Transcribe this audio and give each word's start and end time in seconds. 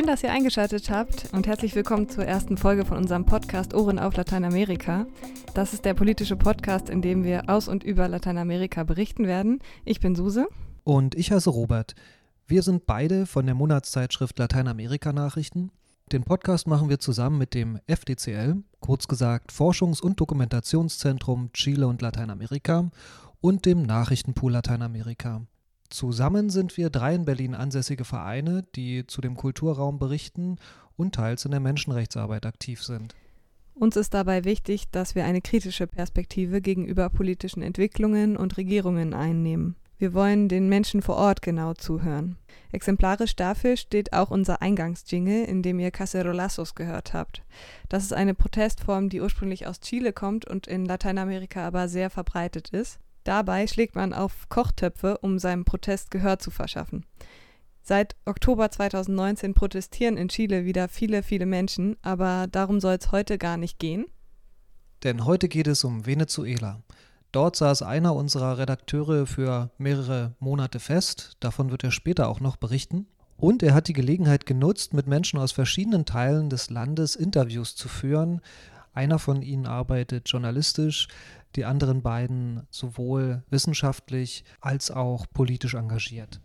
Schön, 0.00 0.06
dass 0.06 0.22
ihr 0.22 0.32
eingeschaltet 0.32 0.88
habt 0.88 1.28
und 1.32 1.46
herzlich 1.46 1.74
willkommen 1.74 2.08
zur 2.08 2.24
ersten 2.24 2.56
Folge 2.56 2.86
von 2.86 2.96
unserem 2.96 3.26
Podcast 3.26 3.74
Ohren 3.74 3.98
auf 3.98 4.16
Lateinamerika. 4.16 5.06
Das 5.52 5.74
ist 5.74 5.84
der 5.84 5.92
politische 5.92 6.36
Podcast, 6.36 6.88
in 6.88 7.02
dem 7.02 7.22
wir 7.22 7.50
aus 7.50 7.68
und 7.68 7.84
über 7.84 8.08
Lateinamerika 8.08 8.82
berichten 8.82 9.26
werden. 9.26 9.58
Ich 9.84 10.00
bin 10.00 10.16
Suse. 10.16 10.48
Und 10.84 11.16
ich 11.16 11.30
heiße 11.30 11.50
Robert. 11.50 11.96
Wir 12.46 12.62
sind 12.62 12.86
beide 12.86 13.26
von 13.26 13.44
der 13.44 13.54
Monatszeitschrift 13.54 14.38
Lateinamerika 14.38 15.12
Nachrichten. 15.12 15.70
Den 16.12 16.24
Podcast 16.24 16.66
machen 16.66 16.88
wir 16.88 16.98
zusammen 16.98 17.36
mit 17.36 17.52
dem 17.52 17.78
FDCL, 17.86 18.56
kurz 18.80 19.06
gesagt 19.06 19.52
Forschungs- 19.52 20.00
und 20.00 20.18
Dokumentationszentrum 20.18 21.52
Chile 21.52 21.86
und 21.86 22.00
Lateinamerika 22.00 22.90
und 23.42 23.66
dem 23.66 23.82
Nachrichtenpool 23.82 24.52
Lateinamerika. 24.52 25.42
Zusammen 25.90 26.50
sind 26.50 26.76
wir 26.76 26.88
drei 26.88 27.14
in 27.14 27.24
Berlin 27.24 27.54
ansässige 27.54 28.04
Vereine, 28.04 28.64
die 28.76 29.06
zu 29.06 29.20
dem 29.20 29.36
Kulturraum 29.36 29.98
berichten 29.98 30.56
und 30.96 31.16
teils 31.16 31.44
in 31.44 31.50
der 31.50 31.60
Menschenrechtsarbeit 31.60 32.46
aktiv 32.46 32.82
sind. 32.82 33.14
Uns 33.74 33.96
ist 33.96 34.14
dabei 34.14 34.44
wichtig, 34.44 34.90
dass 34.90 35.14
wir 35.14 35.24
eine 35.24 35.40
kritische 35.40 35.86
Perspektive 35.86 36.60
gegenüber 36.60 37.08
politischen 37.10 37.62
Entwicklungen 37.62 38.36
und 38.36 38.56
Regierungen 38.56 39.14
einnehmen. 39.14 39.74
Wir 39.98 40.14
wollen 40.14 40.48
den 40.48 40.68
Menschen 40.68 41.02
vor 41.02 41.16
Ort 41.16 41.42
genau 41.42 41.74
zuhören. 41.74 42.36
Exemplarisch 42.72 43.36
dafür 43.36 43.76
steht 43.76 44.12
auch 44.12 44.30
unser 44.30 44.62
Eingangsjingle, 44.62 45.44
in 45.44 45.62
dem 45.62 45.78
ihr 45.78 45.90
Cacerolazos 45.90 46.74
gehört 46.74 47.14
habt. 47.14 47.42
Das 47.88 48.04
ist 48.04 48.12
eine 48.12 48.34
Protestform, 48.34 49.08
die 49.08 49.20
ursprünglich 49.20 49.66
aus 49.66 49.80
Chile 49.80 50.12
kommt 50.12 50.46
und 50.46 50.66
in 50.66 50.86
Lateinamerika 50.86 51.66
aber 51.66 51.88
sehr 51.88 52.10
verbreitet 52.10 52.70
ist. 52.70 52.98
Dabei 53.24 53.66
schlägt 53.66 53.94
man 53.94 54.12
auf 54.12 54.48
Kochtöpfe, 54.48 55.18
um 55.18 55.38
seinem 55.38 55.64
Protest 55.64 56.10
Gehör 56.10 56.38
zu 56.38 56.50
verschaffen. 56.50 57.04
Seit 57.82 58.14
Oktober 58.24 58.70
2019 58.70 59.54
protestieren 59.54 60.16
in 60.16 60.28
Chile 60.28 60.64
wieder 60.64 60.88
viele, 60.88 61.22
viele 61.22 61.46
Menschen, 61.46 61.96
aber 62.02 62.46
darum 62.50 62.80
soll 62.80 62.96
es 63.00 63.10
heute 63.10 63.38
gar 63.38 63.56
nicht 63.56 63.78
gehen. 63.78 64.06
Denn 65.02 65.24
heute 65.24 65.48
geht 65.48 65.66
es 65.66 65.82
um 65.84 66.06
Venezuela. 66.06 66.82
Dort 67.32 67.56
saß 67.56 67.82
einer 67.82 68.14
unserer 68.14 68.58
Redakteure 68.58 69.26
für 69.26 69.70
mehrere 69.78 70.34
Monate 70.40 70.80
fest, 70.80 71.36
davon 71.40 71.70
wird 71.70 71.84
er 71.84 71.92
später 71.92 72.28
auch 72.28 72.40
noch 72.40 72.56
berichten. 72.56 73.06
Und 73.36 73.62
er 73.62 73.72
hat 73.72 73.88
die 73.88 73.94
Gelegenheit 73.94 74.44
genutzt, 74.44 74.92
mit 74.92 75.06
Menschen 75.06 75.38
aus 75.38 75.52
verschiedenen 75.52 76.04
Teilen 76.04 76.50
des 76.50 76.68
Landes 76.68 77.16
Interviews 77.16 77.74
zu 77.74 77.88
führen. 77.88 78.42
Einer 78.92 79.18
von 79.18 79.40
ihnen 79.40 79.66
arbeitet 79.66 80.28
journalistisch, 80.28 81.08
die 81.56 81.64
anderen 81.64 82.02
beiden 82.02 82.66
sowohl 82.70 83.42
wissenschaftlich 83.50 84.44
als 84.60 84.90
auch 84.90 85.26
politisch 85.32 85.74
engagiert. 85.74 86.40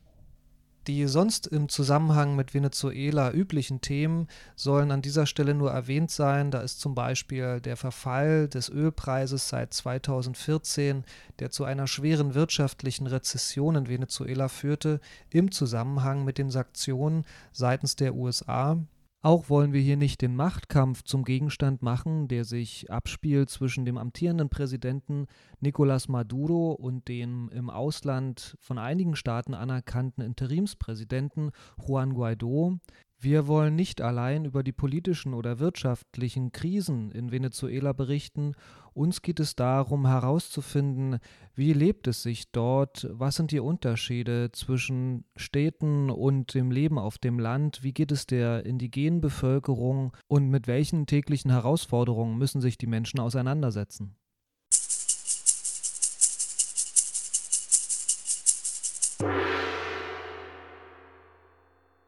Die 0.88 1.08
sonst 1.08 1.48
im 1.48 1.68
Zusammenhang 1.68 2.36
mit 2.36 2.54
Venezuela 2.54 3.32
üblichen 3.32 3.82
Themen 3.82 4.28
sollen 4.56 4.92
an 4.92 5.02
dieser 5.02 5.26
Stelle 5.26 5.56
nur 5.56 5.72
erwähnt 5.72 6.12
sein. 6.12 6.52
Da 6.52 6.62
ist 6.62 6.80
zum 6.80 6.94
Beispiel 6.94 7.60
der 7.60 7.76
Verfall 7.76 8.48
des 8.48 8.70
Ölpreises 8.70 9.50
seit 9.50 9.74
2014, 9.74 11.04
der 11.40 11.50
zu 11.50 11.64
einer 11.64 11.88
schweren 11.88 12.36
wirtschaftlichen 12.36 13.08
Rezession 13.08 13.76
in 13.76 13.88
Venezuela 13.88 14.48
führte, 14.48 15.00
im 15.32 15.52
Zusammenhang 15.52 16.24
mit 16.24 16.38
den 16.38 16.52
Sanktionen 16.52 17.26
seitens 17.52 17.96
der 17.96 18.14
USA, 18.14 18.78
auch 19.26 19.50
wollen 19.50 19.74
wir 19.74 19.82
hier 19.82 19.98
nicht 19.98 20.22
den 20.22 20.36
Machtkampf 20.36 21.02
zum 21.02 21.24
Gegenstand 21.24 21.82
machen, 21.82 22.28
der 22.28 22.46
sich 22.46 22.92
abspielt 22.92 23.50
zwischen 23.50 23.84
dem 23.84 23.98
amtierenden 23.98 24.50
Präsidenten 24.50 25.26
Nicolás 25.64 26.12
Maduro 26.12 26.74
und 26.74 27.08
dem 27.08 27.50
im 27.50 27.72
Ausland 27.72 28.56
von 28.60 28.78
einigen 28.78 29.16
Staaten 29.16 29.56
anerkannten 29.56 30.22
Interimspräsidenten 30.22 31.50
Juan 31.88 32.14
Guaido. 32.14 32.78
Wir 33.26 33.48
wollen 33.48 33.76
nicht 33.76 34.02
allein 34.02 34.46
über 34.46 34.62
die 34.62 34.72
politischen 34.72 35.34
oder 35.34 35.58
wirtschaftlichen 35.58 36.52
Krisen 36.52 37.10
in 37.10 37.32
Venezuela 37.32 37.92
berichten, 37.92 38.54
uns 38.94 39.24
geht 39.24 39.40
es 39.40 39.56
darum 39.56 40.06
herauszufinden, 40.06 41.18
wie 41.56 41.74
lebt 41.74 42.06
es 42.06 42.22
sich 42.22 42.52
dort, 42.52 43.08
was 43.12 43.38
sind 43.38 43.50
die 43.50 43.60
Unterschiede 43.60 44.52
zwischen 44.52 45.26
Städten 45.36 46.12
und 46.12 46.54
dem 46.54 46.70
Leben 46.70 47.00
auf 47.00 47.18
dem 47.18 47.40
Land, 47.40 47.82
wie 47.82 47.94
geht 47.94 48.12
es 48.12 48.28
der 48.28 48.64
indigenen 48.64 49.22
Bevölkerung? 49.22 50.16
Und 50.28 50.50
mit 50.50 50.68
welchen 50.68 51.08
täglichen 51.08 51.50
Herausforderungen 51.50 52.38
müssen 52.38 52.62
sich 52.62 52.78
die 52.78 52.86
Menschen 52.86 53.20
auseinandersetzen. 53.20 54.16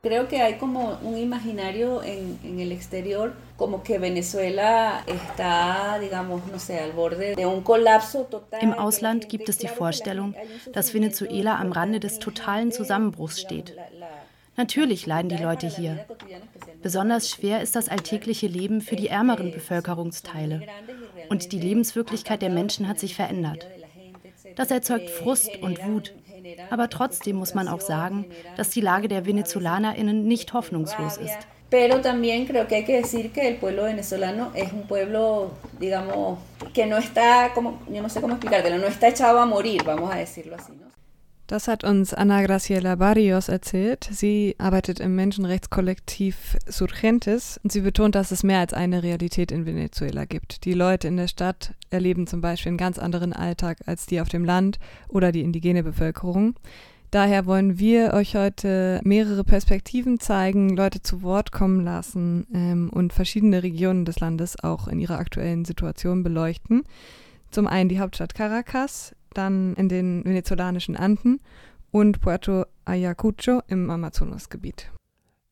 Creo 0.07 0.29
que 0.29 0.41
hay 0.41 0.53
como 0.53 0.97
un 1.03 1.17
imaginario 1.17 2.01
en, 2.01 2.39
en, 2.41 2.61
el 2.61 2.71
exterior, 2.71 3.33
como 3.57 3.83
que 3.83 3.99
Venezuela 3.99 5.03
está, 5.05 5.99
digamos, 5.99 6.47
no 6.49 6.59
sé, 6.59 6.79
al 6.79 6.93
borde 6.93 7.35
de 7.35 7.45
un 7.45 7.61
colapso 7.61 8.23
total. 8.23 8.63
Im 8.63 8.71
Ausland 8.71 9.27
gibt 9.27 9.49
es 9.49 9.57
die 9.57 9.67
Vorstellung, 9.67 10.33
dass 10.71 10.93
Venezuela 10.93 11.59
am 11.59 11.73
Rande 11.73 11.99
des 11.99 12.19
totalen 12.19 12.71
Zusammenbruchs 12.71 13.41
steht. 13.41 13.75
Natürlich 14.55 15.05
leiden 15.05 15.27
die 15.27 15.43
Leute 15.43 15.67
hier. 15.67 16.05
Besonders 16.81 17.29
schwer 17.29 17.61
ist 17.61 17.75
das 17.75 17.89
alltägliche 17.89 18.47
Leben 18.47 18.79
für 18.79 18.95
die 18.95 19.09
ärmeren 19.09 19.51
Bevölkerungsteile. 19.51 20.61
Und 21.27 21.51
die 21.51 21.59
Lebenswirklichkeit 21.59 22.41
der 22.41 22.49
Menschen 22.49 22.87
hat 22.87 22.97
sich 22.97 23.13
verändert. 23.13 23.67
Das 24.55 24.71
erzeugt 24.71 25.09
Frust 25.09 25.57
und 25.61 25.85
Wut. 25.85 26.13
Aber 26.69 26.89
trotzdem 26.89 27.37
muss 27.37 27.53
man 27.53 27.67
auch 27.67 27.81
sagen, 27.81 28.25
dass 28.55 28.69
die 28.69 28.81
Lage 28.81 29.07
der 29.07 29.25
VenezolanerInnen 29.25 30.27
nicht 30.27 30.53
hoffnungslos 30.53 31.17
ist. 31.17 31.47
Pero 31.69 31.99
también 31.99 32.47
creo 32.47 32.65
que 32.65 32.75
hay 32.75 32.85
que 32.85 32.95
decir 32.95 33.33
que 33.33 33.45
el 33.45 33.57
pueblo 33.57 33.83
venezolano 33.83 34.51
es 34.53 34.71
un 34.71 34.87
pueblo, 34.87 35.51
digamos, 35.79 36.39
que 36.73 36.85
no 36.85 36.97
está, 36.97 37.51
como, 37.53 37.81
yo 37.89 38.01
no 38.01 38.07
sé 38.07 38.21
cómo 38.21 38.35
explicártelo, 38.35 38.77
no 38.77 38.87
está 38.87 39.09
echado 39.09 39.39
a 39.39 39.45
morir, 39.45 39.83
vamos 39.83 40.13
a 40.13 40.17
decirlo 40.17 40.55
así. 40.55 40.71
¿no? 40.71 40.86
Das 41.47 41.69
hat 41.69 41.85
uns 41.85 42.13
Ana 42.13 42.45
Graciela 42.45 42.95
Barrios 42.95 43.47
erzählt. 43.47 44.05
Sie 44.11 44.55
arbeitet 44.57 44.99
im 44.99 45.15
Menschenrechtskollektiv 45.15 46.57
Surgentes 46.67 47.57
und 47.63 47.71
sie 47.71 47.79
betont, 47.79 48.15
dass 48.15 48.31
es 48.31 48.43
mehr 48.43 48.59
als 48.59 48.73
eine 48.73 49.01
Realität 49.01 49.53
in 49.53 49.65
Venezuela 49.65 50.25
gibt. 50.25 50.65
Die 50.65 50.73
Leute 50.73 51.07
in 51.07 51.15
der 51.15 51.29
Stadt 51.29 51.73
erleben 51.89 52.27
zum 52.27 52.41
Beispiel 52.41 52.71
einen 52.71 52.77
ganz 52.77 52.99
anderen 52.99 53.31
Alltag 53.31 53.77
als 53.85 54.05
die 54.05 54.19
auf 54.19 54.27
dem 54.27 54.43
Land 54.43 54.77
oder 55.07 55.31
die 55.31 55.39
indigene 55.39 55.83
Bevölkerung. 55.83 56.55
Daher 57.11 57.45
wollen 57.45 57.79
wir 57.79 58.13
euch 58.13 58.35
heute 58.35 58.99
mehrere 59.05 59.45
Perspektiven 59.45 60.19
zeigen, 60.19 60.75
Leute 60.75 61.01
zu 61.01 61.21
Wort 61.21 61.53
kommen 61.53 61.79
lassen 61.85 62.45
ähm, 62.53 62.89
und 62.91 63.13
verschiedene 63.13 63.63
Regionen 63.63 64.03
des 64.03 64.19
Landes 64.19 64.61
auch 64.61 64.89
in 64.89 64.99
ihrer 64.99 65.17
aktuellen 65.17 65.63
Situation 65.63 66.23
beleuchten. 66.23 66.83
Zum 67.51 67.67
einen 67.67 67.87
die 67.87 68.01
Hauptstadt 68.01 68.35
Caracas, 68.35 69.15
dann 69.37 69.73
in 69.75 69.89
den 69.89 70.25
venezolanischen 70.25 70.95
Anden 70.95 71.39
und 71.91 72.19
Puerto 72.21 72.65
Ayacucho 72.85 73.61
im 73.67 73.89
Amazonasgebiet. 73.89 74.91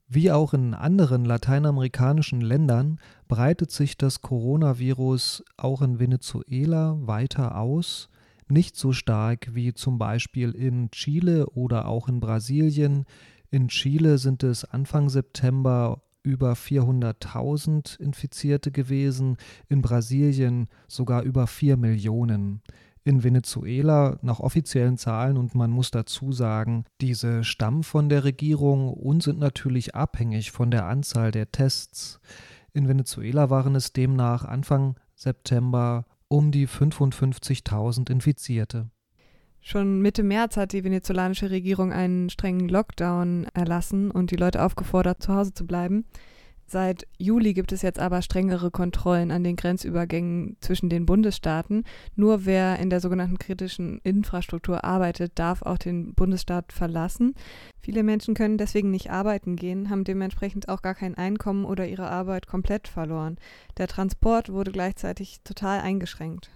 Wie 0.08 0.32
auch 0.32 0.54
in 0.54 0.74
anderen 0.74 1.26
lateinamerikanischen 1.26 2.42
Ländern 2.42 3.00
breitet 3.28 3.72
sich 3.72 3.98
das 3.98 4.22
Coronavirus 4.22 5.44
auch 5.58 5.82
in 5.82 6.00
Venezuela 6.00 6.96
weiter 7.00 7.58
aus, 7.58 8.10
nicht 8.48 8.76
so 8.76 8.92
stark 8.92 9.56
wie 9.56 9.74
zum 9.74 9.98
Beispiel 9.98 10.52
in 10.52 10.92
Chile 10.92 11.48
oder 11.48 11.88
auch 11.88 12.08
in 12.08 12.20
Brasilien. 12.20 13.06
In 13.50 13.70
Chile 13.70 14.20
sind 14.20 14.44
es 14.44 14.64
Anfang 14.64 15.10
September 15.10 16.04
über 16.22 16.54
400.000 16.54 18.00
Infizierte 18.00 18.72
gewesen, 18.72 19.38
in 19.70 19.82
Brasilien 19.82 20.68
sogar 20.88 21.24
über 21.24 21.48
4 21.48 21.78
Millionen 21.78 22.62
in 23.06 23.24
Venezuela 23.24 24.18
nach 24.24 24.40
offiziellen 24.40 24.98
Zahlen 24.98 25.38
und 25.38 25.54
man 25.54 25.70
muss 25.70 25.92
dazu 25.92 26.32
sagen, 26.32 26.86
diese 27.02 27.44
stammen 27.44 27.84
von 27.84 28.10
der 28.10 28.24
Regierung 28.24 28.92
und 28.92 29.22
sind 29.22 29.40
natürlich 29.40 29.94
abhängig 29.94 30.52
von 30.52 30.72
der 30.72 30.88
Anzahl 30.88 31.32
der 31.32 31.52
Tests. 31.52 32.20
In 32.74 32.88
Venezuela 32.88 33.52
waren 33.52 33.76
es 33.76 33.94
demnach 33.94 34.44
Anfang 34.44 34.96
September 35.14 36.06
um 36.28 36.52
die 36.52 36.68
55.000 36.68 38.10
Infizierte. 38.10 38.90
Schon 39.62 40.02
Mitte 40.02 40.24
März 40.24 40.58
hat 40.58 40.74
die 40.74 40.84
venezolanische 40.84 41.52
Regierung 41.52 41.94
einen 41.94 42.32
strengen 42.32 42.70
Lockdown 42.70 43.48
erlassen 43.54 44.10
und 44.10 44.32
die 44.32 44.36
Leute 44.36 44.64
aufgefordert, 44.64 45.22
zu 45.22 45.34
Hause 45.34 45.54
zu 45.54 45.68
bleiben. 45.68 46.06
Seit 46.68 47.08
Juli 47.18 47.54
gibt 47.54 47.72
es 47.72 47.84
jetzt 47.84 48.00
aber 48.00 48.24
strengere 48.24 48.72
Kontrollen 48.72 49.30
an 49.30 49.44
den 49.44 49.56
Grenzübergängen 49.56 50.58
zwischen 50.62 50.90
den 50.90 51.06
Bundesstaaten. 51.06 51.84
Nur 52.16 52.46
wer 52.46 52.80
in 52.80 52.90
der 52.90 53.00
sogenannten 53.00 53.38
kritischen 53.38 54.00
Infrastruktur 54.04 54.84
arbeitet, 54.84 55.34
darf 55.36 55.62
auch 55.62 55.78
den 55.78 56.16
Bundesstaat 56.16 56.74
verlassen. 56.74 57.36
Viele 57.80 58.02
Menschen 58.02 58.34
können 58.34 58.58
deswegen 58.58 58.90
nicht 58.90 59.12
arbeiten 59.12 59.56
gehen, 59.56 59.92
haben 59.92 60.04
dementsprechend 60.04 60.68
auch 60.68 60.82
gar 60.82 60.96
kein 60.96 61.16
Einkommen 61.16 61.66
oder 61.66 61.88
ihre 61.88 62.10
Arbeit 62.10 62.48
komplett 62.48 62.88
verloren. 62.88 63.38
Der 63.78 63.88
Transport 63.88 64.52
wurde 64.52 64.72
gleichzeitig 64.72 65.42
total 65.44 65.82
eingeschränkt. 65.82 66.50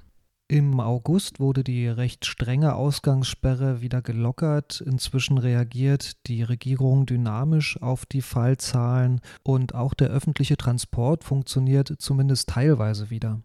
Im 0.51 0.79
August 0.79 1.39
wurde 1.39 1.63
die 1.63 1.87
recht 1.87 2.25
strenge 2.25 2.73
Ausgangssperre 2.73 3.81
wieder 3.81 4.01
gelockert. 4.01 4.81
Inzwischen 4.81 5.37
reagiert 5.37 6.25
die 6.25 6.41
Regierung 6.41 7.05
dynamisch 7.05 7.79
auf 7.83 8.07
die 8.07 8.23
Fallzahlen 8.23 9.21
und 9.43 9.75
auch 9.75 9.93
der 9.93 10.09
öffentliche 10.09 10.57
Transport 10.57 11.23
funktioniert 11.23 11.93
zumindest 11.99 12.49
teilweise 12.49 13.11
wieder. 13.11 13.43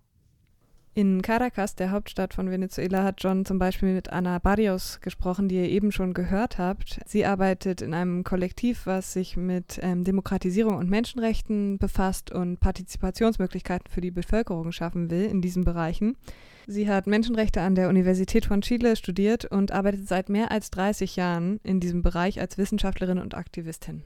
In 0.94 1.20
Caracas, 1.20 1.74
der 1.74 1.90
Hauptstadt 1.90 2.32
von 2.32 2.50
Venezuela, 2.50 3.04
hat 3.04 3.22
John 3.22 3.44
zum 3.44 3.58
Beispiel 3.58 3.92
mit 3.92 4.08
Ana 4.10 4.38
Barrios 4.38 4.98
gesprochen, 5.02 5.48
die 5.48 5.56
ihr 5.56 5.68
eben 5.68 5.92
schon 5.92 6.14
gehört 6.14 6.56
habt. 6.56 7.00
Sie 7.04 7.26
arbeitet 7.26 7.82
in 7.82 7.92
einem 7.92 8.24
Kollektiv, 8.24 8.86
was 8.86 9.12
sich 9.12 9.36
mit 9.36 9.78
ähm, 9.82 10.04
Demokratisierung 10.04 10.78
und 10.78 10.88
Menschenrechten 10.88 11.76
befasst 11.76 12.32
und 12.32 12.60
Partizipationsmöglichkeiten 12.60 13.90
für 13.90 14.00
die 14.00 14.10
Bevölkerung 14.10 14.72
schaffen 14.72 15.10
will 15.10 15.26
in 15.26 15.42
diesen 15.42 15.64
Bereichen. 15.64 16.16
Sie 16.66 16.88
hat 16.88 17.06
Menschenrechte 17.06 17.60
an 17.60 17.74
der 17.74 17.88
Universität 17.88 18.46
von 18.46 18.62
Chile 18.62 18.96
studiert 18.96 19.44
und 19.44 19.72
arbeitet 19.72 20.08
seit 20.08 20.28
mehr 20.28 20.50
als 20.50 20.70
30 20.70 21.16
Jahren 21.16 21.60
in 21.62 21.80
diesem 21.80 22.02
Bereich 22.02 22.40
als 22.40 22.56
Wissenschaftlerin 22.56 23.18
und 23.18 23.34
Aktivistin. 23.34 24.02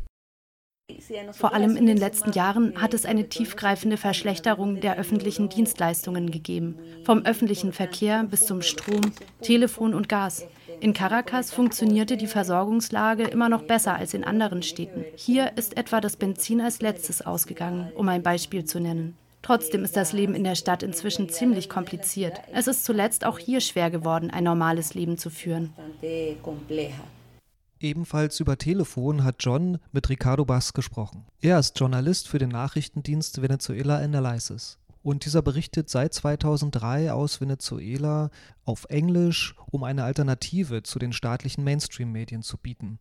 Vor 1.32 1.52
allem 1.52 1.76
in 1.76 1.86
den 1.86 1.98
letzten 1.98 2.32
Jahren 2.32 2.80
hat 2.80 2.94
es 2.94 3.04
eine 3.04 3.28
tiefgreifende 3.28 3.98
Verschlechterung 3.98 4.80
der 4.80 4.96
öffentlichen 4.96 5.50
Dienstleistungen 5.50 6.30
gegeben, 6.30 6.78
vom 7.04 7.26
öffentlichen 7.26 7.72
Verkehr 7.72 8.24
bis 8.24 8.46
zum 8.46 8.62
Strom, 8.62 9.12
Telefon 9.42 9.92
und 9.92 10.08
Gas. 10.08 10.46
In 10.80 10.94
Caracas 10.94 11.52
funktionierte 11.52 12.16
die 12.16 12.26
Versorgungslage 12.26 13.24
immer 13.24 13.50
noch 13.50 13.64
besser 13.64 13.96
als 13.96 14.14
in 14.14 14.24
anderen 14.24 14.62
Städten. 14.62 15.04
Hier 15.14 15.52
ist 15.56 15.76
etwa 15.76 16.00
das 16.00 16.16
Benzin 16.16 16.62
als 16.62 16.80
letztes 16.80 17.20
ausgegangen, 17.20 17.92
um 17.94 18.08
ein 18.08 18.22
Beispiel 18.22 18.64
zu 18.64 18.80
nennen. 18.80 19.14
Trotzdem 19.42 19.84
ist 19.84 19.96
das 19.96 20.12
Leben 20.12 20.34
in 20.34 20.44
der 20.44 20.54
Stadt 20.54 20.82
inzwischen 20.82 21.28
ziemlich 21.28 21.68
kompliziert. 21.68 22.40
Es 22.52 22.66
ist 22.66 22.84
zuletzt 22.84 23.24
auch 23.24 23.38
hier 23.38 23.60
schwer 23.60 23.90
geworden, 23.90 24.30
ein 24.30 24.44
normales 24.44 24.94
Leben 24.94 25.16
zu 25.16 25.30
führen. 25.30 25.72
Ebenfalls 27.80 28.40
über 28.40 28.58
Telefon 28.58 29.22
hat 29.22 29.36
John 29.38 29.78
mit 29.92 30.08
Ricardo 30.08 30.44
Bass 30.44 30.72
gesprochen. 30.72 31.24
Er 31.40 31.60
ist 31.60 31.78
Journalist 31.78 32.26
für 32.28 32.38
den 32.38 32.48
Nachrichtendienst 32.48 33.40
Venezuela 33.40 33.98
Analysis. 33.98 34.78
Und 35.04 35.24
dieser 35.24 35.42
berichtet 35.42 35.88
seit 35.88 36.12
2003 36.12 37.12
aus 37.12 37.40
Venezuela 37.40 38.30
auf 38.64 38.86
Englisch, 38.88 39.54
um 39.70 39.84
eine 39.84 40.02
Alternative 40.02 40.82
zu 40.82 40.98
den 40.98 41.12
staatlichen 41.12 41.62
Mainstream-Medien 41.62 42.42
zu 42.42 42.58
bieten. 42.58 42.98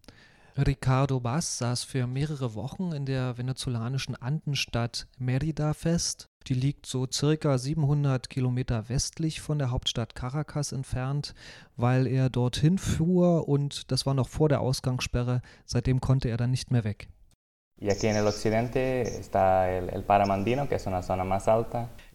Ricardo 0.65 1.19
Bass 1.19 1.59
saß 1.59 1.83
für 1.83 2.07
mehrere 2.07 2.55
Wochen 2.55 2.91
in 2.91 3.05
der 3.05 3.37
venezolanischen 3.37 4.15
Andenstadt 4.15 5.07
Merida 5.19 5.75
fest. 5.75 6.29
Die 6.47 6.55
liegt 6.55 6.87
so 6.87 7.05
circa 7.11 7.59
700 7.59 8.27
Kilometer 8.27 8.89
westlich 8.89 9.39
von 9.39 9.59
der 9.59 9.69
Hauptstadt 9.69 10.15
Caracas 10.15 10.71
entfernt, 10.71 11.35
weil 11.75 12.07
er 12.07 12.31
dorthin 12.31 12.79
fuhr 12.79 13.47
und 13.47 13.91
das 13.91 14.07
war 14.07 14.15
noch 14.15 14.29
vor 14.29 14.49
der 14.49 14.61
Ausgangssperre. 14.61 15.41
Seitdem 15.65 16.01
konnte 16.01 16.29
er 16.29 16.37
dann 16.37 16.49
nicht 16.51 16.71
mehr 16.71 16.83
weg. 16.83 17.09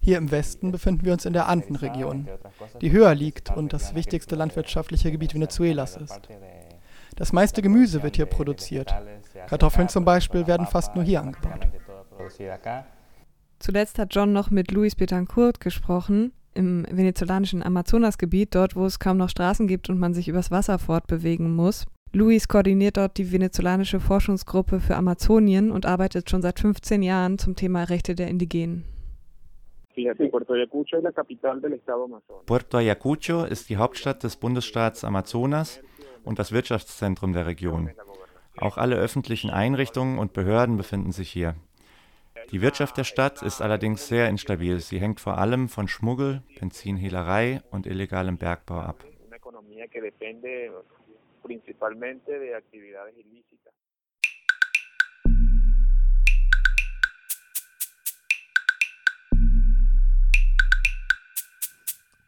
Hier 0.01 0.19
im 0.19 0.33
Westen 0.33 0.73
befinden 0.73 1.05
wir 1.05 1.13
uns 1.13 1.25
in 1.27 1.33
der 1.33 1.47
Andenregion, 1.47 2.29
die 2.81 2.91
höher 2.91 3.15
liegt 3.15 3.51
und 3.57 3.73
das 3.73 3.95
wichtigste 3.95 4.35
landwirtschaftliche 4.35 5.13
Gebiet 5.13 5.35
Venezuelas 5.35 5.97
ist. 5.97 6.21
Das 7.23 7.33
meiste 7.33 7.63
Gemüse 7.63 8.03
wird 8.03 8.17
hier 8.17 8.27
produziert. 8.27 8.93
Kartoffeln 9.47 9.89
zum 9.89 10.05
Beispiel 10.05 10.49
werden 10.49 10.67
fast 10.67 10.97
nur 10.97 11.05
hier 11.05 11.21
angebaut. 11.21 11.69
Zuletzt 13.61 14.01
hat 14.01 14.13
John 14.13 14.33
noch 14.33 14.51
mit 14.51 14.73
Luis 14.73 14.97
Betancourt 14.97 15.61
gesprochen, 15.61 16.33
im 16.55 16.85
venezolanischen 16.91 17.63
Amazonasgebiet, 17.63 18.57
dort 18.57 18.75
wo 18.75 18.87
es 18.87 18.99
kaum 18.99 19.19
noch 19.19 19.29
Straßen 19.29 19.69
gibt 19.69 19.89
und 19.89 20.01
man 20.01 20.15
sich 20.15 20.27
übers 20.27 20.51
Wasser 20.51 20.81
fortbewegen 20.81 21.55
muss. 21.55 21.87
Luis 22.13 22.49
koordiniert 22.49 22.97
dort 22.97 23.17
die 23.19 23.31
venezolanische 23.31 24.01
Forschungsgruppe 24.01 24.81
für 24.81 24.97
Amazonien 24.97 25.71
und 25.71 25.87
arbeitet 25.87 26.29
schon 26.29 26.43
seit 26.43 26.59
15 26.59 27.05
Jahren 27.05 27.39
zum 27.39 27.55
Thema 27.55 27.85
Rechte 27.85 28.17
der 28.17 28.27
Indigenen. 28.27 28.83
Puerto 32.47 32.79
Ayacucho 32.79 33.45
ist 33.45 33.69
die 33.69 33.77
Hauptstadt 33.77 34.25
des 34.25 34.37
Bundesstaats 34.37 35.05
Amazonas 35.05 35.81
und 36.25 36.39
das 36.39 36.53
Wirtschaftszentrum 36.53 37.33
der 37.33 37.47
Region. 37.47 37.91
Auch 38.57 38.77
alle 38.77 38.97
öffentlichen 38.97 39.51
Einrichtungen 39.51 40.19
und 40.19 40.33
Behörden 40.33 40.77
befinden 40.77 41.13
sich 41.13 41.31
hier. 41.31 41.55
Die 42.51 42.61
Wirtschaft 42.61 42.97
der 42.97 43.05
Stadt 43.05 43.43
ist 43.43 43.63
allerdings 43.63 44.09
sehr 44.09 44.29
instabil. 44.29 44.81
Sie 44.81 45.01
hängt 45.01 45.21
vor 45.21 45.39
allem 45.39 45.69
von 45.69 45.89
Schmuggel, 45.89 46.43
Benzinhehlerei 46.59 47.63
und 47.71 47.87
illegalem 47.87 48.37
Bergbau 48.37 48.81
ab. 48.81 49.05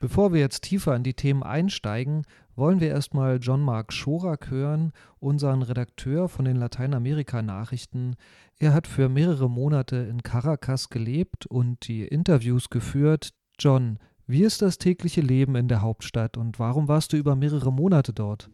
Bevor 0.01 0.35
wir 0.35 0.41
jetzt 0.41 0.65
tiefer 0.65 0.95
in 0.95 1.03
die 1.03 1.15
Themen 1.15 1.43
einsteigen, 1.43 2.27
wollen 2.57 2.81
wir 2.81 2.89
erstmal 2.89 3.39
John 3.41 3.61
Mark 3.61 3.93
Schorak 3.93 4.51
hören, 4.51 4.93
unseren 5.19 5.63
Redakteur 5.63 6.29
von 6.29 6.45
den 6.45 6.57
Lateinamerika-Nachrichten. 6.57 8.17
Er 8.59 8.73
hat 8.73 8.87
für 8.87 9.09
mehrere 9.09 9.51
Monate 9.51 9.97
in 9.97 10.23
Caracas 10.23 10.89
gelebt 10.89 11.47
und 11.47 11.89
die 11.89 12.07
Interviews 12.07 12.71
geführt. 12.71 13.31
John, 13.59 13.99
wie 14.27 14.43
ist 14.43 14.63
das 14.63 14.79
tägliche 14.79 15.21
Leben 15.21 15.55
in 15.55 15.69
der 15.69 15.83
Hauptstadt 15.83 16.37
und 16.37 16.59
warum 16.59 16.89
warst 16.89 17.13
du 17.13 17.17
über 17.17 17.37
mehrere 17.37 17.73
Monate 17.73 18.13
dort? 18.13 18.49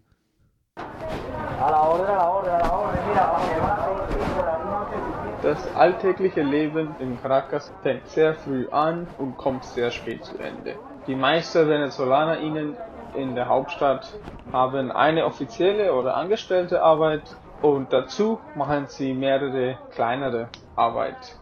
Das 5.43 5.75
alltägliche 5.75 6.43
Leben 6.43 6.95
in 6.99 7.21
Caracas 7.23 7.73
fängt 7.83 8.07
sehr 8.09 8.35
früh 8.35 8.69
an 8.69 9.07
und 9.19 9.37
kommt 9.37 9.65
sehr 9.65 9.91
spät 9.91 10.25
zu 10.25 10.37
Ende. 10.39 10.77
Die 11.07 11.15
meisten 11.15 11.67
VenezolanerInnen 11.67 12.77
in 13.15 13.35
der 13.35 13.49
Hauptstadt 13.49 14.21
haben 14.51 14.91
eine 14.91 15.27
offizielle 15.27 15.95
oder 15.95 16.17
angestellte 16.17 16.83
Arbeit 16.83 17.37
und 17.61 17.93
dazu 17.93 18.41
machen 18.55 18.87
sie 18.87 19.15
mehrere 19.15 19.79
kleinere 19.91 20.51
Arbeit. 20.75 21.37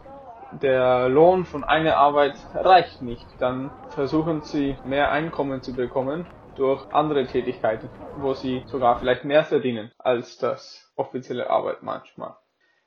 Der 0.51 1.09
Lohn 1.09 1.45
von 1.45 1.63
einer 1.63 1.97
Arbeit 1.97 2.35
reicht 2.53 3.01
nicht, 3.01 3.39
dann 3.39 3.71
versuchen 3.87 4.41
sie 4.41 4.77
mehr 4.83 5.11
Einkommen 5.11 5.61
zu 5.61 5.75
bekommen 5.75 6.27
durch 6.55 6.85
andere 6.91 7.25
Tätigkeiten, 7.25 7.91
wo 8.15 8.33
sie 8.33 8.63
sogar 8.67 8.97
vielleicht 8.97 9.23
mehr 9.23 9.43
verdienen 9.43 9.91
als 9.97 10.37
das 10.37 10.91
offizielle 10.95 11.49
Arbeit 11.49 11.83
manchmal. 11.83 12.35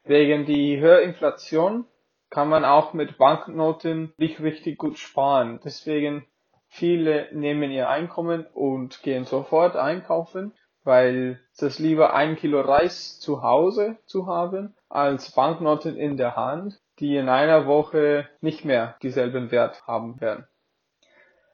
Wegen 0.04 0.44
die 0.44 0.80
Höherinflation 0.80 1.86
kann 2.30 2.48
man 2.48 2.64
auch 2.64 2.92
mit 2.92 3.18
Banknoten 3.18 4.12
nicht 4.16 4.40
richtig 4.40 4.78
gut 4.78 4.98
sparen. 4.98 5.60
Deswegen 5.64 6.26
Viele 6.74 7.28
nehmen 7.32 7.70
ihr 7.70 7.90
Einkommen 7.90 8.46
und 8.46 9.02
gehen 9.02 9.26
sofort 9.26 9.76
einkaufen, 9.76 10.54
weil 10.84 11.38
es 11.54 11.78
lieber 11.78 12.14
ein 12.14 12.34
Kilo 12.34 12.62
Reis 12.62 13.20
zu 13.20 13.42
Hause 13.42 13.98
zu 14.06 14.26
haben, 14.26 14.74
als 14.88 15.32
Banknoten 15.32 15.98
in 15.98 16.16
der 16.16 16.34
Hand, 16.34 16.80
die 16.98 17.14
in 17.18 17.28
einer 17.28 17.66
Woche 17.66 18.26
nicht 18.40 18.64
mehr 18.64 18.96
dieselben 19.02 19.50
Wert 19.50 19.86
haben 19.86 20.18
werden. 20.22 20.48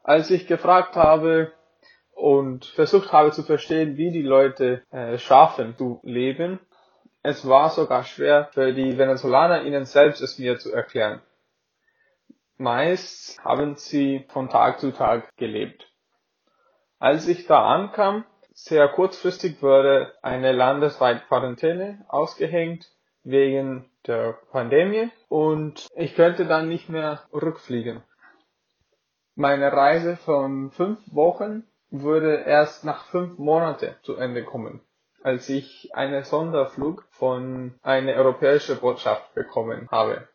Als 0.05 0.31
ich 0.31 0.47
gefragt 0.47 0.95
habe 0.95 1.53
und 2.13 2.67
versucht 2.67 3.13
habe 3.13 3.33
zu 3.33 3.43
verstehen, 3.43 3.97
wie 3.97 4.13
die 4.13 4.23
Leute 4.23 4.83
äh, 4.93 5.19
schaffen 5.19 5.77
zu 5.77 5.99
leben, 6.05 6.61
es 7.25 7.47
war 7.49 7.71
sogar 7.71 8.05
schwer 8.05 8.51
für 8.53 8.73
die 8.73 8.97
Venezolaner 8.97 9.65
ihnen 9.65 9.85
selbst 9.85 10.23
es 10.23 10.39
mir 10.39 10.61
zu 10.61 10.73
erklären. 10.73 11.21
Meist 12.59 13.39
haben 13.45 13.77
sie 13.77 14.27
von 14.31 14.49
Tag 14.49 14.81
zu 14.81 14.91
Tag 14.93 15.35
gelebt. 15.37 15.89
Als 16.99 17.29
ich 17.29 17.47
da 17.47 17.65
ankam, 17.65 18.25
sehr 18.53 18.89
kurzfristig 18.89 19.63
wurde 19.63 20.13
eine 20.23 20.51
landesweite 20.51 21.23
Quarantäne 21.29 22.05
ausgehängt 22.09 22.91
wegen 23.23 23.89
der 24.09 24.39
Pandemie 24.51 25.11
und 25.29 25.87
ich 25.95 26.17
könnte 26.17 26.47
dann 26.47 26.69
nicht 26.69 26.89
mehr 26.89 27.23
rückfliegen. 27.33 28.03
Meine 29.37 29.73
Reise 29.73 30.17
von 30.17 30.73
fünf 30.73 30.99
Wochen 31.15 31.63
würde 31.91 32.39
erst 32.45 32.85
nach 32.85 33.05
fünf 33.05 33.39
Monaten 33.39 33.95
zu 34.03 34.17
Ende 34.17 34.43
kommen, 34.43 34.81
als 35.23 35.49
ich 35.49 35.95
einen 35.95 36.25
Sonderflug 36.25 37.05
von 37.11 37.79
einer 37.83 38.15
europäischen 38.15 38.79
Botschaft 38.81 39.33
bekommen 39.35 39.87
habe. 39.93 40.27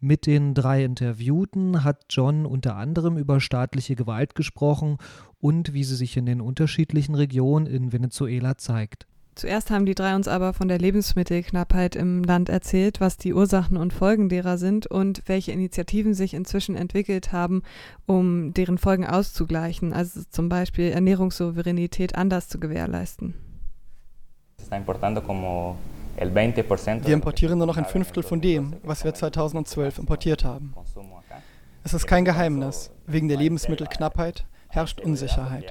Mit 0.00 0.26
den 0.26 0.54
drei 0.54 0.84
Interviewten 0.84 1.82
hat 1.82 2.04
John 2.10 2.46
unter 2.46 2.76
anderem 2.76 3.18
über 3.18 3.40
staatliche 3.40 3.96
Gewalt 3.96 4.36
gesprochen 4.36 4.98
und 5.40 5.72
wie 5.72 5.82
sie 5.82 5.96
sich 5.96 6.16
in 6.16 6.24
den 6.24 6.40
unterschiedlichen 6.40 7.16
Regionen 7.16 7.66
in 7.66 7.92
Venezuela 7.92 8.56
zeigt. 8.58 9.08
Zuerst 9.34 9.70
haben 9.70 9.86
die 9.86 9.94
drei 9.94 10.14
uns 10.14 10.26
aber 10.26 10.52
von 10.52 10.68
der 10.68 10.78
Lebensmittelknappheit 10.78 11.96
im 11.96 12.22
Land 12.24 12.48
erzählt, 12.48 13.00
was 13.00 13.16
die 13.18 13.32
Ursachen 13.32 13.76
und 13.76 13.92
Folgen 13.92 14.28
derer 14.28 14.58
sind 14.58 14.88
und 14.88 15.22
welche 15.26 15.52
Initiativen 15.52 16.14
sich 16.14 16.34
inzwischen 16.34 16.76
entwickelt 16.76 17.32
haben, 17.32 17.62
um 18.06 18.52
deren 18.52 18.78
Folgen 18.78 19.06
auszugleichen, 19.06 19.92
also 19.92 20.22
zum 20.30 20.48
Beispiel 20.48 20.90
Ernährungssouveränität 20.90 22.16
anders 22.16 22.48
zu 22.48 22.58
gewährleisten. 22.58 23.34
Wir 26.20 27.14
importieren 27.14 27.58
nur 27.58 27.66
noch 27.68 27.76
ein 27.76 27.84
Fünftel 27.84 28.22
von 28.22 28.40
dem, 28.40 28.76
was 28.82 29.04
wir 29.04 29.14
2012 29.14 29.98
importiert 29.98 30.44
haben. 30.44 30.74
Es 31.84 31.94
ist 31.94 32.06
kein 32.06 32.24
Geheimnis, 32.24 32.90
wegen 33.06 33.28
der 33.28 33.36
Lebensmittelknappheit 33.36 34.44
herrscht 34.68 35.00
Unsicherheit. 35.00 35.64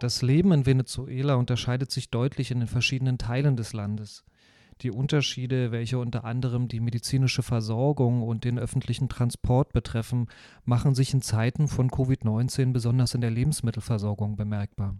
Das 0.00 0.22
Leben 0.22 0.52
in 0.52 0.66
Venezuela 0.66 1.34
unterscheidet 1.36 1.90
sich 1.92 2.10
deutlich 2.10 2.50
in 2.50 2.58
den 2.58 2.68
verschiedenen 2.68 3.18
Teilen 3.18 3.56
des 3.56 3.72
Landes. 3.72 4.24
Die 4.82 4.90
Unterschiede, 4.90 5.70
welche 5.70 5.98
unter 5.98 6.24
anderem 6.24 6.66
die 6.66 6.80
medizinische 6.80 7.44
Versorgung 7.44 8.22
und 8.22 8.42
den 8.42 8.58
öffentlichen 8.58 9.08
Transport 9.08 9.72
betreffen, 9.72 10.26
machen 10.64 10.96
sich 10.96 11.14
in 11.14 11.22
Zeiten 11.22 11.68
von 11.68 11.88
Covid-19 11.88 12.72
besonders 12.72 13.14
in 13.14 13.20
der 13.20 13.30
Lebensmittelversorgung 13.30 14.34
bemerkbar. 14.36 14.96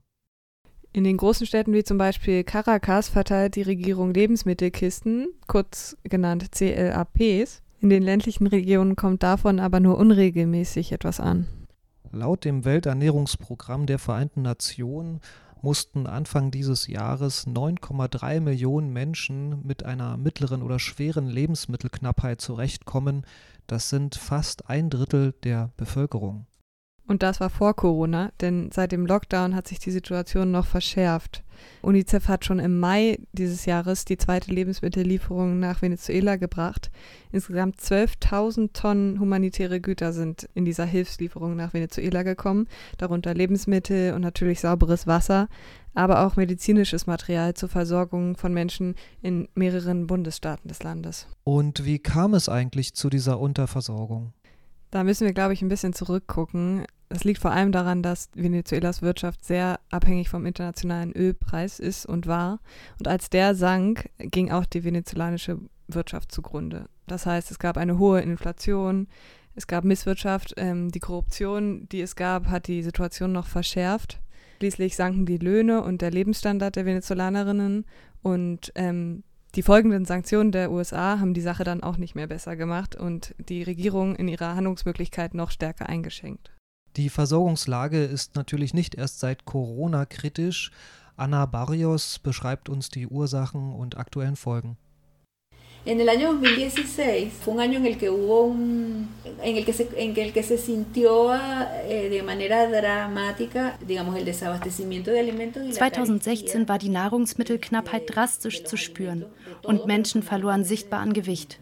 In 0.93 1.03
den 1.03 1.17
großen 1.17 1.47
Städten 1.47 1.73
wie 1.73 1.83
zum 1.83 1.99
Beispiel 1.99 2.45
Caracas 2.45 3.09
verteilt 3.09 3.57
die 3.57 3.63
Regierung 3.63 4.15
Lebensmittelkisten, 4.15 5.27
kurz 5.49 5.97
genannt 6.05 6.53
CLAPs. 6.53 7.63
In 7.81 7.91
den 7.91 8.05
ländlichen 8.05 8.47
Regionen 8.47 8.95
kommt 8.95 9.25
davon 9.25 9.59
aber 9.59 9.81
nur 9.81 9.99
unregelmäßig 9.99 10.93
etwas 10.93 11.19
an. 11.19 11.49
Laut 12.13 12.45
dem 12.45 12.65
Welternährungsprogramm 12.65 13.87
der 13.87 13.99
Vereinten 13.99 14.43
Nationen 14.43 15.21
mussten 15.63 16.07
Anfang 16.07 16.51
dieses 16.51 16.87
Jahres 16.89 17.47
9,3 17.47 18.41
Millionen 18.41 18.93
Menschen 18.93 19.65
mit 19.65 19.85
einer 19.85 20.17
mittleren 20.17 20.63
oder 20.63 20.79
schweren 20.79 21.29
Lebensmittelknappheit 21.29 22.41
zurechtkommen. 22.41 23.25
Das 23.67 23.89
sind 23.89 24.17
fast 24.17 24.69
ein 24.69 24.91
Drittel 24.91 25.33
der 25.45 25.71
Bevölkerung. 25.77 26.47
Und 27.13 27.23
das 27.23 27.41
war 27.41 27.51
vor 27.51 27.77
Corona, 27.77 28.33
denn 28.41 28.71
seit 28.73 28.91
dem 28.91 29.05
Lockdown 29.05 29.55
hat 29.55 29.69
sich 29.69 29.79
die 29.79 29.91
Situation 29.91 30.51
noch 30.51 30.65
verschärft. 30.65 31.43
UNICEF 31.83 32.27
hat 32.27 32.47
schon 32.47 32.59
im 32.59 32.81
Mai 32.81 33.19
dieses 33.33 33.67
Jahres 33.67 34.07
die 34.07 34.17
zweite 34.17 34.51
Lebensmittellieferung 34.51 35.61
nach 35.61 35.83
Venezuela 35.83 36.37
gebracht. 36.37 36.91
Insgesamt 37.31 37.79
12.000 37.79 38.73
Tonnen 38.73 39.21
humanitäre 39.21 39.79
Güter 39.79 40.15
sind 40.15 40.49
in 40.55 40.65
dieser 40.65 40.87
Hilfslieferung 40.87 41.55
nach 41.55 41.75
Venezuela 41.75 42.23
gekommen, 42.23 42.67
darunter 42.97 43.35
Lebensmittel 43.35 44.15
und 44.15 44.23
natürlich 44.23 44.61
sauberes 44.61 45.07
Wasser, 45.07 45.51
aber 45.93 46.25
auch 46.25 46.37
medizinisches 46.37 47.07
Material 47.07 47.53
zur 47.53 47.69
Versorgung 47.69 48.39
von 48.39 48.55
Menschen 48.55 48.95
in 49.21 49.49
mehreren 49.55 50.07
Bundesstaaten 50.07 50.67
des 50.67 50.83
Landes. 50.83 51.27
Und 51.45 51.85
wie 51.85 51.99
kam 51.99 52.33
es 52.33 52.49
eigentlich 52.49 52.95
zu 52.95 53.11
dieser 53.11 53.39
Unterversorgung? 53.39 54.33
Da 54.93 55.05
müssen 55.05 55.27
wir, 55.27 55.33
glaube 55.33 55.55
ich, 55.55 55.63
ein 55.63 55.71
bisschen 55.71 55.95
zurückgucken. 55.95 56.85
Das 57.13 57.25
liegt 57.25 57.43
vor 57.43 57.51
allem 57.51 57.73
daran, 57.73 58.03
dass 58.03 58.31
Venezuelas 58.35 59.03
Wirtschaft 59.03 59.45
sehr 59.45 59.81
abhängig 59.91 60.31
vom 60.31 60.47
internationalen 60.47 61.13
Ölpreis 61.13 61.79
ist 61.79 62.07
und 62.07 62.27
war. 62.27 62.59
Und 62.99 63.07
als 63.07 63.29
der 63.29 63.55
sank, 63.55 64.09
ging 64.17 64.51
auch 64.51 64.65
die 64.65 64.83
venezolanische 64.83 65.59
Wirtschaft 65.89 66.33
zugrunde. 66.33 66.87
Das 67.07 67.27
heißt, 67.27 67.51
es 67.51 67.59
gab 67.59 67.77
eine 67.77 67.99
hohe 67.99 68.23
Inflation, 68.23 69.09
es 69.55 69.67
gab 69.67 69.85
Misswirtschaft, 69.85 70.55
ähm, 70.57 70.91
die 70.91 71.01
Korruption, 71.01 71.87
die 71.93 72.01
es 72.01 72.17
gab, 72.17 72.47
hat 72.47 72.67
die 72.67 72.83
Situation 72.83 73.31
noch 73.31 73.47
verschärft. 73.47 74.19
Schließlich 74.57 74.97
sanken 74.97 75.27
die 75.27 75.37
Löhne 75.37 75.83
und 75.83 76.01
der 76.01 76.13
Lebensstandard 76.13 76.77
der 76.77 76.87
Venezolanerinnen 76.87 77.85
und 78.23 78.73
ähm, 78.75 79.23
die 79.55 79.63
folgenden 79.63 80.07
Sanktionen 80.07 80.51
der 80.51 80.73
USA 80.73 81.21
haben 81.21 81.35
die 81.35 81.43
Sache 81.43 81.65
dann 81.65 81.83
auch 81.83 81.99
nicht 81.99 82.15
mehr 82.15 82.27
besser 82.27 82.57
gemacht 82.57 82.97
und 82.97 83.35
die 83.51 83.63
Regierung 83.63 84.17
in 84.17 84.29
ihrer 84.29 84.55
Handlungsmöglichkeit 84.57 85.35
noch 85.35 85.51
stärker 85.51 85.91
eingeschränkt. 85.91 86.51
Die 86.97 87.09
Versorgungslage 87.09 88.05
ist 88.05 88.37
natürlich 88.37 88.75
nicht 88.75 88.95
erst 88.95 89.21
seit 89.21 89.47
Corona 89.47 90.05
kritisch. 90.05 90.71
Anna 91.17 91.47
Barrios 91.47 92.19
beschreibt 92.19 92.69
uns 92.69 92.91
die 92.91 93.07
Ursachen 93.07 93.73
und 93.73 93.97
aktuellen 93.97 94.37
Folgen. 94.37 94.77
En 95.85 95.99
el 95.99 96.09
año 96.09 96.33
2016 96.35 97.33
fue 97.33 97.55
un 97.55 97.61
año 97.61 97.79
en 97.79 97.87
el 97.87 97.99
que 97.99 98.09
hubo 98.09 98.45
un, 98.45 99.09
en 99.43 99.57
el 99.57 99.65
que 99.65 99.73
se, 99.73 99.89
en 99.97 100.17
el 100.17 100.33
que 100.33 100.45
se 100.45 100.57
sintió 100.57 101.35
eh, 101.35 102.09
de 102.09 102.23
manera 102.23 102.69
dramática, 102.69 103.77
digamos, 103.85 104.17
el 104.17 104.25
desabastecimiento 104.25 105.11
de 105.11 105.19
alimentos. 105.19 105.75
2016 105.75 106.69
war 106.69 106.79
die 106.79 106.89
Nahrungsmittelknappheit 106.89 108.05
drastisch 108.07 108.63
zu 108.63 108.77
spüren 108.77 109.25
und 109.65 109.87
Menschen 109.87 110.23
verloren 110.23 110.63
sichtbar 110.63 111.01
an 111.01 111.15
Gewicht. 111.15 111.59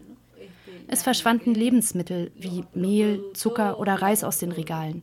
Es 0.87 1.01
verschwanden 1.01 1.55
Lebensmittel 1.55 2.31
wie 2.35 2.65
Mehl, 2.75 3.23
Zucker 3.33 3.79
oder 3.79 3.95
Reis 3.95 4.23
aus 4.23 4.37
den 4.37 4.51
Regalen. 4.51 5.01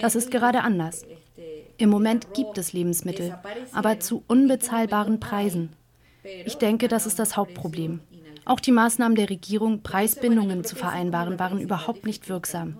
Das 0.00 0.14
ist 0.14 0.30
gerade 0.30 0.62
anders. 0.62 1.04
Im 1.78 1.90
Moment 1.90 2.34
gibt 2.34 2.58
es 2.58 2.72
Lebensmittel, 2.72 3.38
aber 3.72 4.00
zu 4.00 4.22
unbezahlbaren 4.28 5.20
Preisen. 5.20 5.70
Ich 6.44 6.56
denke, 6.56 6.88
das 6.88 7.06
ist 7.06 7.18
das 7.18 7.36
Hauptproblem. 7.36 8.00
Auch 8.44 8.60
die 8.60 8.72
Maßnahmen 8.72 9.16
der 9.16 9.30
Regierung, 9.30 9.82
Preisbindungen 9.82 10.64
zu 10.64 10.76
vereinbaren, 10.76 11.38
waren 11.38 11.60
überhaupt 11.60 12.06
nicht 12.06 12.28
wirksam. 12.28 12.78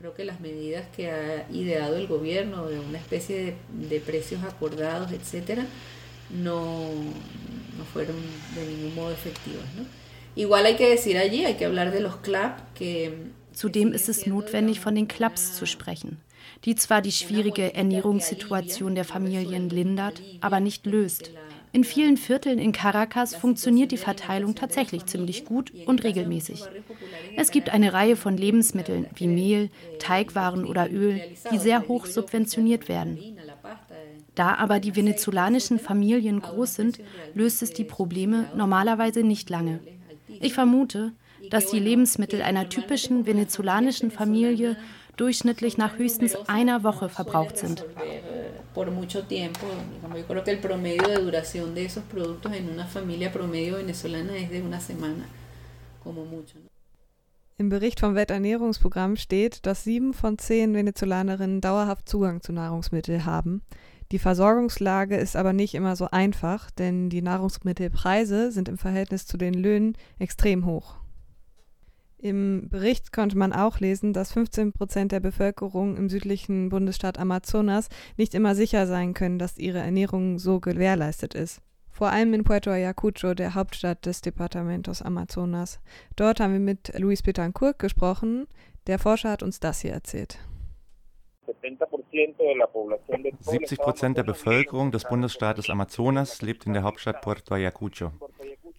creo 0.00 0.14
que 0.14 0.24
las 0.24 0.40
medidas 0.40 0.86
que 0.96 1.10
ha 1.10 1.46
ideado 1.52 1.96
el 1.96 2.06
gobierno 2.06 2.66
de 2.66 2.78
una 2.78 2.96
especie 2.96 3.36
de, 3.36 3.54
de 3.88 4.00
precios 4.00 4.42
acordados, 4.44 5.12
etcétera, 5.12 5.66
no, 6.30 6.88
no. 7.76 7.84
Igual 10.36 10.66
hay 10.66 10.76
que 10.76 10.88
decir 10.88 11.18
allí, 11.18 11.44
hay 11.44 11.54
que 11.54 11.66
hablar 11.66 11.92
de 11.92 12.00
los 12.00 12.16
CLAP, 12.16 12.72
que 12.74 13.30
Zudem 13.52 13.92
ist 13.92 14.08
es 14.08 14.26
notwendig, 14.26 14.80
von 14.80 14.94
den 14.94 15.08
Clubs 15.08 15.56
zu 15.56 15.66
sprechen, 15.66 16.18
die 16.64 16.74
zwar 16.74 17.02
die 17.02 17.12
schwierige 17.12 17.74
Ernährungssituation 17.74 18.94
der 18.94 19.04
Familien 19.04 19.68
lindert, 19.70 20.22
aber 20.40 20.60
nicht 20.60 20.86
löst. 20.86 21.30
In 21.72 21.84
vielen 21.84 22.16
Vierteln 22.16 22.58
in 22.58 22.72
Caracas 22.72 23.36
funktioniert 23.36 23.92
die 23.92 23.96
Verteilung 23.96 24.56
tatsächlich 24.56 25.06
ziemlich 25.06 25.44
gut 25.44 25.72
und 25.86 26.02
regelmäßig. 26.02 26.64
Es 27.36 27.52
gibt 27.52 27.70
eine 27.70 27.92
Reihe 27.92 28.16
von 28.16 28.36
Lebensmitteln 28.36 29.06
wie 29.14 29.28
Mehl, 29.28 29.70
Teigwaren 30.00 30.64
oder 30.64 30.90
Öl, 30.90 31.20
die 31.52 31.58
sehr 31.58 31.86
hoch 31.86 32.06
subventioniert 32.06 32.88
werden. 32.88 33.18
Da 34.34 34.56
aber 34.56 34.80
die 34.80 34.96
venezolanischen 34.96 35.78
Familien 35.78 36.40
groß 36.40 36.74
sind, 36.74 36.98
löst 37.34 37.62
es 37.62 37.72
die 37.72 37.84
Probleme 37.84 38.46
normalerweise 38.56 39.22
nicht 39.22 39.48
lange. 39.48 39.78
Ich 40.40 40.54
vermute, 40.54 41.12
dass 41.48 41.70
die 41.70 41.78
Lebensmittel 41.78 42.42
einer 42.42 42.68
typischen 42.68 43.26
venezolanischen 43.26 44.10
Familie 44.10 44.76
durchschnittlich 45.16 45.76
nach 45.76 45.98
höchstens 45.98 46.36
einer 46.48 46.82
Woche 46.82 47.08
verbraucht 47.08 47.58
sind. 47.58 47.84
Im 57.58 57.68
Bericht 57.68 58.00
vom 58.00 58.14
Welternährungsprogramm 58.14 59.16
steht, 59.16 59.66
dass 59.66 59.84
sieben 59.84 60.14
von 60.14 60.38
zehn 60.38 60.72
Venezolanerinnen 60.72 61.60
dauerhaft 61.60 62.08
Zugang 62.08 62.40
zu 62.40 62.52
Nahrungsmitteln 62.54 63.26
haben. 63.26 63.60
Die 64.12 64.18
Versorgungslage 64.18 65.16
ist 65.16 65.36
aber 65.36 65.52
nicht 65.52 65.74
immer 65.74 65.94
so 65.94 66.08
einfach, 66.10 66.70
denn 66.70 67.10
die 67.10 67.20
Nahrungsmittelpreise 67.20 68.50
sind 68.50 68.70
im 68.70 68.78
Verhältnis 68.78 69.26
zu 69.26 69.36
den 69.36 69.52
Löhnen 69.52 69.94
extrem 70.18 70.64
hoch. 70.64 70.99
Im 72.22 72.68
Bericht 72.68 73.12
konnte 73.12 73.38
man 73.38 73.54
auch 73.54 73.80
lesen, 73.80 74.12
dass 74.12 74.32
15 74.32 74.74
Prozent 74.74 75.10
der 75.10 75.20
Bevölkerung 75.20 75.96
im 75.96 76.10
südlichen 76.10 76.68
Bundesstaat 76.68 77.18
Amazonas 77.18 77.88
nicht 78.18 78.34
immer 78.34 78.54
sicher 78.54 78.86
sein 78.86 79.14
können, 79.14 79.38
dass 79.38 79.56
ihre 79.56 79.78
Ernährung 79.78 80.38
so 80.38 80.60
gewährleistet 80.60 81.34
ist. 81.34 81.62
Vor 81.90 82.10
allem 82.10 82.34
in 82.34 82.44
Puerto 82.44 82.70
Ayacucho, 82.70 83.32
der 83.32 83.54
Hauptstadt 83.54 84.04
des 84.04 84.20
Departamentos 84.20 85.00
Amazonas. 85.00 85.80
Dort 86.14 86.40
haben 86.40 86.52
wir 86.52 86.60
mit 86.60 86.92
Luis 86.98 87.22
Betancourt 87.22 87.78
gesprochen. 87.78 88.46
Der 88.86 88.98
Forscher 88.98 89.30
hat 89.30 89.42
uns 89.42 89.58
das 89.58 89.80
hier 89.80 89.92
erzählt. 89.92 90.38
70 93.40 93.78
Prozent 93.78 94.18
der 94.18 94.24
Bevölkerung 94.24 94.90
des 94.92 95.04
Bundesstaates 95.04 95.70
Amazonas 95.70 96.42
lebt 96.42 96.66
in 96.66 96.74
der 96.74 96.82
Hauptstadt 96.82 97.22
Puerto 97.22 97.54
Ayacucho. 97.54 98.12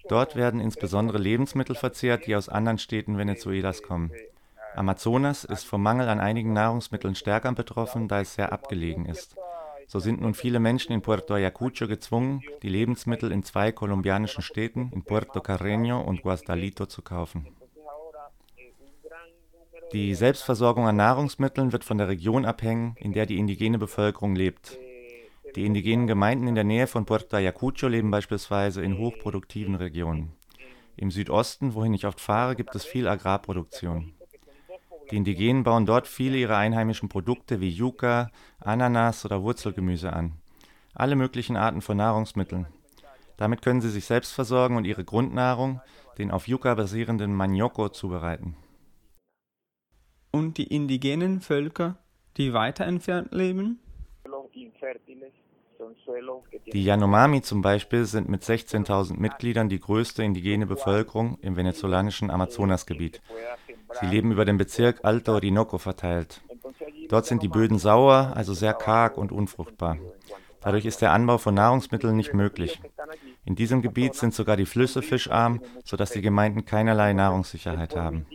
Dort 0.08 0.36
werden 0.36 0.60
insbesondere 0.60 1.18
Lebensmittel 1.18 1.76
verzehrt, 1.76 2.28
die 2.28 2.36
aus 2.36 2.50
anderen 2.50 2.78
Städten 2.78 3.18
Venezuelas 3.18 3.82
kommen. 3.82 4.12
Amazonas 4.76 5.44
ist 5.44 5.66
vom 5.66 5.84
Mangel 5.84 6.08
an 6.08 6.20
einigen 6.20 6.54
Nahrungsmitteln 6.54 7.16
stärker 7.16 7.52
betroffen, 7.52 8.08
da 8.08 8.22
es 8.22 8.36
sehr 8.36 8.52
abgelegen 8.52 9.06
ist. 9.06 9.36
So 9.88 10.00
sind 10.00 10.22
nun 10.22 10.34
viele 10.34 10.60
Menschen 10.60 10.94
in 10.94 11.02
Puerto 11.02 11.34
Ayacucho 11.34 11.88
gezwungen, 11.88 12.42
die 12.62 12.70
Lebensmittel 12.70 13.32
in 13.32 13.44
zwei 13.44 13.74
kolumbianischen 13.74 14.42
Städten, 14.42 14.90
in 14.94 15.04
Puerto 15.04 15.40
Carreño 15.42 16.00
und 16.00 16.22
Guasdalito, 16.22 16.86
zu 16.86 17.02
kaufen. 17.02 17.48
Die 19.92 20.16
Selbstversorgung 20.16 20.88
an 20.88 20.96
Nahrungsmitteln 20.96 21.74
wird 21.74 21.84
von 21.84 21.98
der 21.98 22.08
Region 22.08 22.46
abhängen, 22.46 22.96
in 22.98 23.12
der 23.12 23.26
die 23.26 23.38
indigene 23.38 23.78
Bevölkerung 23.78 24.36
lebt. 24.36 24.78
Die 25.56 25.66
indigenen 25.66 26.08
Gemeinden 26.08 26.48
in 26.48 26.56
der 26.56 26.64
Nähe 26.64 26.88
von 26.88 27.06
Puerto 27.06 27.36
Ayacucho 27.36 27.88
leben 27.88 28.10
beispielsweise 28.10 28.82
in 28.82 28.98
hochproduktiven 28.98 29.76
Regionen. 29.76 30.32
Im 30.96 31.12
Südosten, 31.12 31.74
wohin 31.74 31.94
ich 31.94 32.06
oft 32.06 32.22
fahre, 32.22 32.56
gibt 32.56 32.74
es 32.76 32.86
viel 32.86 33.08
Agrarproduktion. 33.08 34.14
Die 35.10 35.18
Indigenen 35.18 35.64
bauen 35.64 35.86
dort 35.86 36.08
viele 36.08 36.38
ihrer 36.38 36.56
einheimischen 36.56 37.10
Produkte 37.10 37.60
wie 37.60 37.70
Yucca, 37.70 38.32
Ananas 38.60 39.26
oder 39.26 39.42
Wurzelgemüse 39.44 40.14
an. 40.14 40.34
Alle 40.94 41.18
möglichen 41.18 41.58
Arten 41.58 41.82
von 41.82 41.98
Nahrungsmitteln. 41.98 42.68
Damit 43.36 43.62
können 43.62 43.82
sie 43.82 43.90
sich 43.90 44.06
selbst 44.06 44.32
versorgen 44.32 44.78
und 44.78 44.86
ihre 44.86 45.04
Grundnahrung, 45.04 45.82
den 46.18 46.32
auf 46.32 46.48
Yucca 46.48 46.76
basierenden 46.76 47.34
Manioko, 47.34 47.90
zubereiten. 47.90 48.56
Und 50.32 50.58
die 50.58 50.68
indigenen 50.68 51.42
Völker, 51.42 51.98
die 52.38 52.54
weiter 52.54 52.86
entfernt 52.86 53.34
leben? 53.34 53.80
Die 56.74 56.84
Yanomami 56.84 57.42
zum 57.42 57.62
Beispiel 57.62 58.06
sind 58.06 58.30
mit 58.30 58.44
16.000 58.44 59.18
Mitgliedern 59.18 59.70
die 59.70 59.80
größte 59.80 60.24
indigene 60.24 60.68
Bevölkerung 60.68 61.38
im 61.42 61.56
venezolanischen 61.56 62.30
Amazonasgebiet. 62.30 63.22
Sie 64.00 64.06
leben 64.06 64.32
über 64.32 64.46
den 64.46 64.58
Bezirk 64.58 65.00
Alto 65.04 65.34
Orinoco 65.34 65.78
verteilt. 65.78 66.42
Dort 67.10 67.26
sind 67.26 67.44
die 67.44 67.48
Böden 67.48 67.80
sauer, 67.80 68.34
also 68.36 68.54
sehr 68.54 68.74
karg 68.74 69.18
und 69.18 69.32
unfruchtbar. 69.32 69.98
Dadurch 70.62 70.86
ist 70.86 71.02
der 71.02 71.12
Anbau 71.12 71.40
von 71.40 71.56
Nahrungsmitteln 71.56 72.16
nicht 72.16 72.34
möglich. 72.34 72.80
In 73.44 73.56
diesem 73.56 73.82
Gebiet 73.82 74.14
sind 74.14 74.34
sogar 74.34 74.56
die 74.56 74.68
Flüsse 74.68 75.02
fischarm, 75.02 75.62
sodass 75.84 76.12
die 76.12 76.22
Gemeinden 76.22 76.66
keinerlei 76.66 77.14
Nahrungssicherheit 77.14 77.96
haben. 77.96 78.28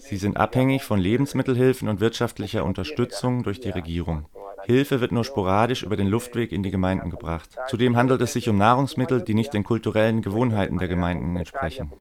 Sie 0.00 0.16
sind 0.16 0.36
abhängig 0.36 0.82
von 0.82 0.98
Lebensmittelhilfen 0.98 1.88
und 1.88 2.00
wirtschaftlicher 2.00 2.64
Unterstützung 2.64 3.42
durch 3.42 3.60
die 3.60 3.70
Regierung. 3.70 4.26
Hilfe 4.64 5.00
wird 5.00 5.12
nur 5.12 5.24
sporadisch 5.24 5.82
über 5.82 5.96
den 5.96 6.08
Luftweg 6.08 6.52
in 6.52 6.62
die 6.62 6.70
Gemeinden 6.70 7.10
gebracht. 7.10 7.50
Zudem 7.68 7.96
handelt 7.96 8.20
es 8.20 8.32
sich 8.32 8.48
um 8.48 8.56
Nahrungsmittel, 8.56 9.22
die 9.22 9.34
nicht 9.34 9.52
den 9.54 9.64
kulturellen 9.64 10.22
Gewohnheiten 10.22 10.78
der 10.78 10.88
Gemeinden 10.88 11.36
entsprechen. 11.36 11.92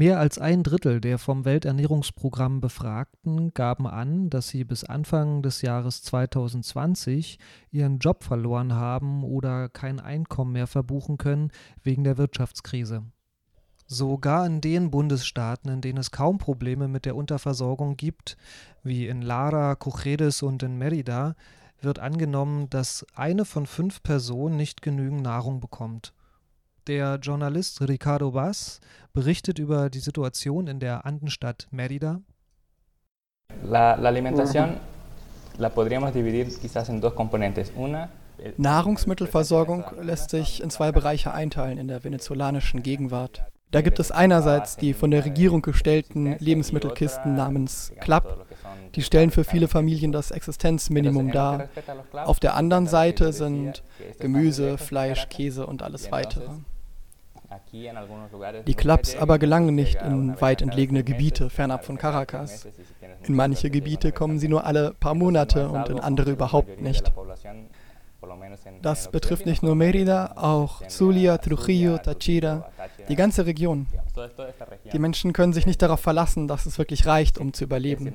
Mehr 0.00 0.18
als 0.18 0.38
ein 0.38 0.62
Drittel 0.62 0.98
der 0.98 1.18
vom 1.18 1.44
Welternährungsprogramm 1.44 2.62
Befragten 2.62 3.52
gaben 3.52 3.86
an, 3.86 4.30
dass 4.30 4.48
sie 4.48 4.64
bis 4.64 4.82
Anfang 4.82 5.42
des 5.42 5.60
Jahres 5.60 6.02
2020 6.04 7.38
ihren 7.70 7.98
Job 7.98 8.24
verloren 8.24 8.72
haben 8.72 9.22
oder 9.22 9.68
kein 9.68 10.00
Einkommen 10.00 10.52
mehr 10.52 10.66
verbuchen 10.66 11.18
können 11.18 11.50
wegen 11.82 12.02
der 12.02 12.16
Wirtschaftskrise. 12.16 13.02
Sogar 13.86 14.46
in 14.46 14.62
den 14.62 14.90
Bundesstaaten, 14.90 15.70
in 15.70 15.82
denen 15.82 15.98
es 15.98 16.10
kaum 16.10 16.38
Probleme 16.38 16.88
mit 16.88 17.04
der 17.04 17.14
Unterversorgung 17.14 17.98
gibt, 17.98 18.38
wie 18.82 19.06
in 19.06 19.20
Lara, 19.20 19.74
Cojedes 19.74 20.40
und 20.40 20.62
in 20.62 20.78
Merida, 20.78 21.34
wird 21.82 21.98
angenommen, 21.98 22.70
dass 22.70 23.04
eine 23.14 23.44
von 23.44 23.66
fünf 23.66 24.02
Personen 24.02 24.56
nicht 24.56 24.80
genügend 24.80 25.20
Nahrung 25.20 25.60
bekommt. 25.60 26.14
Der 26.90 27.20
Journalist 27.22 27.80
Ricardo 27.82 28.34
Vaz 28.34 28.80
berichtet 29.12 29.60
über 29.60 29.90
die 29.90 30.00
Situation 30.00 30.66
in 30.66 30.80
der 30.80 31.06
Andenstadt 31.06 31.68
Mérida. 31.70 32.20
La, 33.62 33.94
la 33.94 34.08
alimentación 34.08 34.70
la 35.56 35.68
podríamos 35.68 36.12
dividir 36.12 36.48
quizás 36.48 36.88
en 36.88 37.00
dos 37.00 37.14
componentes. 37.14 37.70
Una 37.76 38.08
Nahrungsmittelversorgung 38.56 39.84
lässt 40.02 40.30
sich 40.30 40.60
in 40.64 40.70
zwei 40.70 40.90
Bereiche 40.90 41.32
einteilen 41.32 41.78
in 41.78 41.86
der 41.86 42.02
venezolanischen 42.02 42.82
Gegenwart. 42.82 43.44
Da 43.70 43.82
gibt 43.82 44.00
es 44.00 44.10
einerseits 44.10 44.76
die 44.76 44.92
von 44.92 45.12
der 45.12 45.24
Regierung 45.24 45.62
gestellten 45.62 46.34
Lebensmittelkisten 46.40 47.36
namens 47.36 47.92
CLAP. 48.00 48.46
Die 48.96 49.02
stellen 49.02 49.30
für 49.30 49.44
viele 49.44 49.68
Familien 49.68 50.10
das 50.10 50.32
Existenzminimum 50.32 51.30
dar. 51.30 51.68
Auf 52.24 52.40
der 52.40 52.56
anderen 52.56 52.88
Seite 52.88 53.32
sind 53.32 53.84
Gemüse, 54.18 54.76
Fleisch, 54.76 55.28
Käse 55.28 55.68
und 55.68 55.84
alles 55.84 56.10
weitere. 56.10 56.48
Die 58.66 58.74
Clubs 58.74 59.16
aber 59.16 59.38
gelangen 59.38 59.74
nicht 59.74 60.00
in 60.02 60.40
weit 60.40 60.62
entlegene 60.62 61.04
Gebiete 61.04 61.50
fernab 61.50 61.84
von 61.84 61.98
Caracas. 61.98 62.66
In 63.26 63.34
manche 63.34 63.70
Gebiete 63.70 64.12
kommen 64.12 64.38
sie 64.38 64.48
nur 64.48 64.64
alle 64.64 64.94
paar 64.98 65.14
Monate 65.14 65.68
und 65.68 65.88
in 65.88 66.00
andere 66.00 66.32
überhaupt 66.32 66.80
nicht. 66.80 67.12
Das 68.82 69.10
betrifft 69.10 69.46
nicht 69.46 69.62
nur 69.62 69.74
Mérida, 69.74 70.36
auch 70.36 70.86
Zulia, 70.88 71.38
Trujillo, 71.38 71.98
Táchira, 71.98 72.70
die 73.08 73.16
ganze 73.16 73.46
Region. 73.46 73.86
Die 74.92 74.98
Menschen 74.98 75.32
können 75.32 75.52
sich 75.52 75.66
nicht 75.66 75.80
darauf 75.80 76.00
verlassen, 76.00 76.48
dass 76.48 76.66
es 76.66 76.78
wirklich 76.78 77.06
reicht, 77.06 77.38
um 77.38 77.52
zu 77.52 77.64
überleben. 77.64 78.12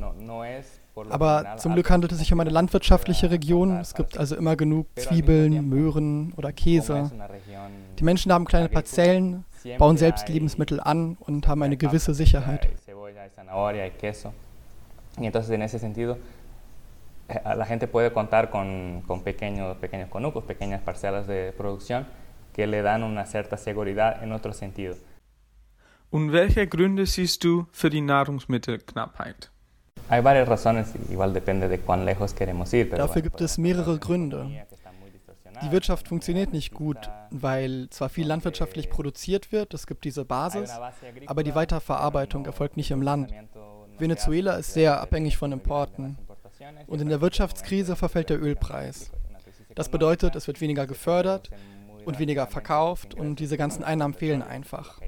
Aber 1.09 1.57
zum 1.57 1.73
Glück 1.73 1.89
handelt 1.89 2.11
es 2.11 2.19
sich 2.19 2.31
um 2.31 2.39
eine 2.39 2.51
landwirtschaftliche 2.51 3.31
Region. 3.31 3.77
Es 3.77 3.95
gibt 3.95 4.17
also 4.17 4.35
immer 4.35 4.55
genug 4.55 4.87
Zwiebeln, 4.95 5.67
Möhren 5.67 6.33
oder 6.37 6.53
Käse. 6.53 7.11
Die 7.97 8.03
Menschen 8.03 8.31
haben 8.31 8.45
kleine 8.45 8.69
Parzellen, 8.69 9.45
bauen 9.77 9.97
selbst 9.97 10.27
Lebensmittel 10.29 10.79
an 10.79 11.17
und 11.19 11.47
haben 11.47 11.63
eine 11.63 11.77
gewisse 11.77 12.13
Sicherheit. 12.13 12.67
La 17.55 17.65
gente 17.65 17.87
puede 17.87 18.11
contar 18.11 18.51
con, 18.51 19.01
con 19.07 19.23
pequeños, 19.23 19.77
pequeños 19.77 20.09
conucos, 20.09 20.43
pequeñas 20.43 20.81
parcelas 20.81 21.25
de 21.25 21.53
producción 21.57 22.05
que 22.53 22.67
le 22.67 22.83
dan 22.83 23.03
una 23.03 23.25
cierta 23.25 23.57
seguridad 23.57 24.23
en 24.23 24.31
otro 24.31 24.53
sentido. 24.53 24.95
Und 26.11 26.31
welche 26.31 26.67
Gründe 26.67 27.07
siehst 27.07 27.43
du 27.43 27.65
für 27.71 27.89
die 27.89 28.01
Nahrungsmittelknappheit? 28.01 29.51
Hay 30.07 30.21
varias 30.21 30.47
razones, 30.47 30.93
igual 31.09 31.33
depende 31.33 31.67
de 31.67 31.79
cuán 31.79 32.05
lejos 32.05 32.33
queremos 32.33 32.71
ir. 32.73 32.89
Dafür 32.91 33.23
gibt 33.23 33.41
es 33.41 33.57
mehrere 33.57 33.97
Gründe. 33.97 34.65
Die 35.61 35.71
Wirtschaft 35.71 36.07
funktioniert 36.07 36.53
nicht 36.53 36.73
gut, 36.73 36.97
weil 37.29 37.87
zwar 37.89 38.09
viel 38.09 38.27
landwirtschaftlich 38.27 38.89
produziert 38.89 39.51
wird, 39.51 39.73
es 39.73 39.87
gibt 39.87 40.03
diese 40.03 40.25
Basis, 40.25 40.71
aber 41.27 41.43
die 41.43 41.55
Weiterverarbeitung 41.55 42.45
erfolgt 42.45 42.77
nicht 42.77 42.91
im 42.91 43.01
Land. 43.01 43.31
Venezuela 43.97 44.55
ist 44.55 44.73
sehr 44.73 45.01
abhängig 45.01 45.37
von 45.37 45.51
Importen. 45.51 46.17
Und 46.87 47.01
in 47.01 47.09
der 47.09 47.21
Wirtschaftskrise 47.21 47.95
verfällt 47.95 48.29
der 48.29 48.41
Ölpreis. 48.41 49.11
Das 49.75 49.89
bedeutet, 49.89 50.35
es 50.35 50.47
wird 50.47 50.61
weniger 50.61 50.87
gefördert 50.87 51.49
und 52.05 52.19
weniger 52.19 52.47
verkauft 52.47 53.13
und 53.13 53.39
diese 53.39 53.57
ganzen 53.57 53.83
Einnahmen 53.83 54.13
fehlen 54.13 54.41
einfach. 54.41 54.99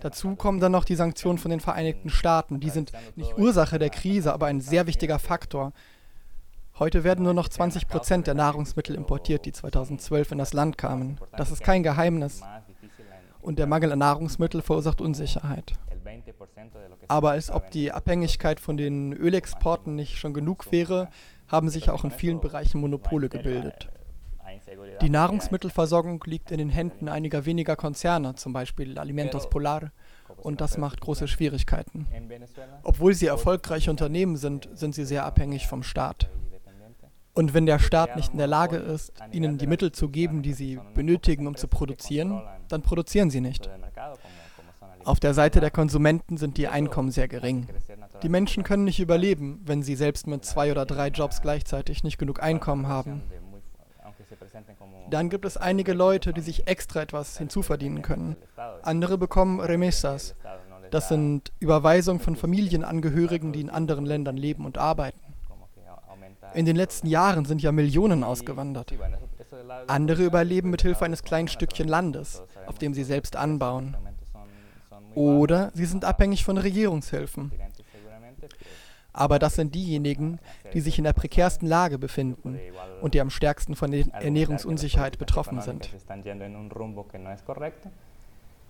Dazu 0.00 0.36
kommen 0.36 0.60
dann 0.60 0.72
noch 0.72 0.84
die 0.84 0.94
Sanktionen 0.94 1.38
von 1.38 1.50
den 1.50 1.60
Vereinigten 1.60 2.10
Staaten. 2.10 2.60
Die 2.60 2.70
sind 2.70 2.92
nicht 3.16 3.36
Ursache 3.38 3.78
der 3.78 3.90
Krise, 3.90 4.32
aber 4.32 4.46
ein 4.46 4.60
sehr 4.60 4.86
wichtiger 4.86 5.18
Faktor. 5.18 5.72
Heute 6.82 7.04
werden 7.04 7.22
nur 7.22 7.32
noch 7.32 7.48
20 7.48 7.86
Prozent 7.86 8.26
der 8.26 8.34
Nahrungsmittel 8.34 8.96
importiert, 8.96 9.46
die 9.46 9.52
2012 9.52 10.32
in 10.32 10.38
das 10.38 10.52
Land 10.52 10.78
kamen. 10.78 11.16
Das 11.36 11.52
ist 11.52 11.62
kein 11.62 11.84
Geheimnis. 11.84 12.42
Und 13.40 13.60
der 13.60 13.68
Mangel 13.68 13.92
an 13.92 14.00
Nahrungsmitteln 14.00 14.64
verursacht 14.64 15.00
Unsicherheit. 15.00 15.74
Aber 17.06 17.30
als 17.30 17.52
ob 17.52 17.70
die 17.70 17.92
Abhängigkeit 17.92 18.58
von 18.58 18.76
den 18.76 19.12
Ölexporten 19.12 19.94
nicht 19.94 20.18
schon 20.18 20.34
genug 20.34 20.72
wäre, 20.72 21.08
haben 21.46 21.68
sich 21.68 21.88
auch 21.88 22.02
in 22.02 22.10
vielen 22.10 22.40
Bereichen 22.40 22.80
Monopole 22.80 23.28
gebildet. 23.28 23.88
Die 25.02 25.08
Nahrungsmittelversorgung 25.08 26.20
liegt 26.26 26.50
in 26.50 26.58
den 26.58 26.70
Händen 26.70 27.08
einiger 27.08 27.46
weniger 27.46 27.76
Konzerne, 27.76 28.34
zum 28.34 28.52
Beispiel 28.52 28.98
Alimentos 28.98 29.48
Polar, 29.48 29.92
und 30.38 30.60
das 30.60 30.78
macht 30.78 31.00
große 31.00 31.28
Schwierigkeiten. 31.28 32.08
Obwohl 32.82 33.14
sie 33.14 33.26
erfolgreiche 33.26 33.88
Unternehmen 33.88 34.36
sind, 34.36 34.68
sind 34.74 34.96
sie 34.96 35.04
sehr 35.04 35.24
abhängig 35.24 35.68
vom 35.68 35.84
Staat. 35.84 36.28
Und 37.34 37.54
wenn 37.54 37.66
der 37.66 37.78
Staat 37.78 38.16
nicht 38.16 38.32
in 38.32 38.38
der 38.38 38.46
Lage 38.46 38.76
ist, 38.76 39.12
ihnen 39.30 39.56
die 39.58 39.66
Mittel 39.66 39.92
zu 39.92 40.08
geben, 40.08 40.42
die 40.42 40.52
sie 40.52 40.78
benötigen, 40.94 41.46
um 41.46 41.56
zu 41.56 41.66
produzieren, 41.66 42.42
dann 42.68 42.82
produzieren 42.82 43.30
sie 43.30 43.40
nicht. 43.40 43.70
Auf 45.04 45.18
der 45.18 45.34
Seite 45.34 45.60
der 45.60 45.70
Konsumenten 45.70 46.36
sind 46.36 46.58
die 46.58 46.68
Einkommen 46.68 47.10
sehr 47.10 47.28
gering. 47.28 47.66
Die 48.22 48.28
Menschen 48.28 48.62
können 48.62 48.84
nicht 48.84 49.00
überleben, 49.00 49.60
wenn 49.64 49.82
sie 49.82 49.96
selbst 49.96 50.26
mit 50.26 50.44
zwei 50.44 50.70
oder 50.70 50.86
drei 50.86 51.08
Jobs 51.08 51.40
gleichzeitig 51.42 52.04
nicht 52.04 52.18
genug 52.18 52.42
Einkommen 52.42 52.86
haben. 52.86 53.22
Dann 55.10 55.28
gibt 55.28 55.44
es 55.44 55.56
einige 55.56 55.92
Leute, 55.92 56.32
die 56.32 56.40
sich 56.40 56.68
extra 56.68 57.02
etwas 57.02 57.38
hinzuverdienen 57.38 58.02
können. 58.02 58.36
Andere 58.82 59.18
bekommen 59.18 59.60
Remesas. 59.60 60.34
Das 60.90 61.08
sind 61.08 61.52
Überweisungen 61.58 62.20
von 62.20 62.36
Familienangehörigen, 62.36 63.52
die 63.52 63.62
in 63.62 63.70
anderen 63.70 64.06
Ländern 64.06 64.36
leben 64.36 64.64
und 64.64 64.78
arbeiten. 64.78 65.31
In 66.54 66.66
den 66.66 66.76
letzten 66.76 67.06
Jahren 67.06 67.44
sind 67.44 67.62
ja 67.62 67.72
Millionen 67.72 68.24
ausgewandert. 68.24 68.92
Andere 69.86 70.24
überleben 70.24 70.70
mit 70.70 70.82
Hilfe 70.82 71.04
eines 71.04 71.22
kleinen 71.22 71.48
Stückchen 71.48 71.88
Landes, 71.88 72.42
auf 72.66 72.78
dem 72.78 72.94
sie 72.94 73.04
selbst 73.04 73.36
anbauen. 73.36 73.96
Oder 75.14 75.70
sie 75.74 75.84
sind 75.84 76.04
abhängig 76.04 76.44
von 76.44 76.58
Regierungshilfen. 76.58 77.52
Aber 79.12 79.38
das 79.38 79.56
sind 79.56 79.74
diejenigen, 79.74 80.38
die 80.72 80.80
sich 80.80 80.96
in 80.96 81.04
der 81.04 81.12
prekärsten 81.12 81.68
Lage 81.68 81.98
befinden 81.98 82.58
und 83.02 83.12
die 83.14 83.20
am 83.20 83.28
stärksten 83.28 83.76
von 83.76 83.90
der 83.90 84.06
Ernährungsunsicherheit 84.14 85.18
betroffen 85.18 85.60
sind. 85.60 85.90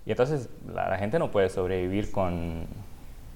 Y 0.05 0.11
entonces 0.11 0.49
la, 0.67 0.97
gente 0.97 1.19
no 1.21 1.31
puede 1.31 1.49
sobrevivir 1.49 2.11
con, 2.11 2.67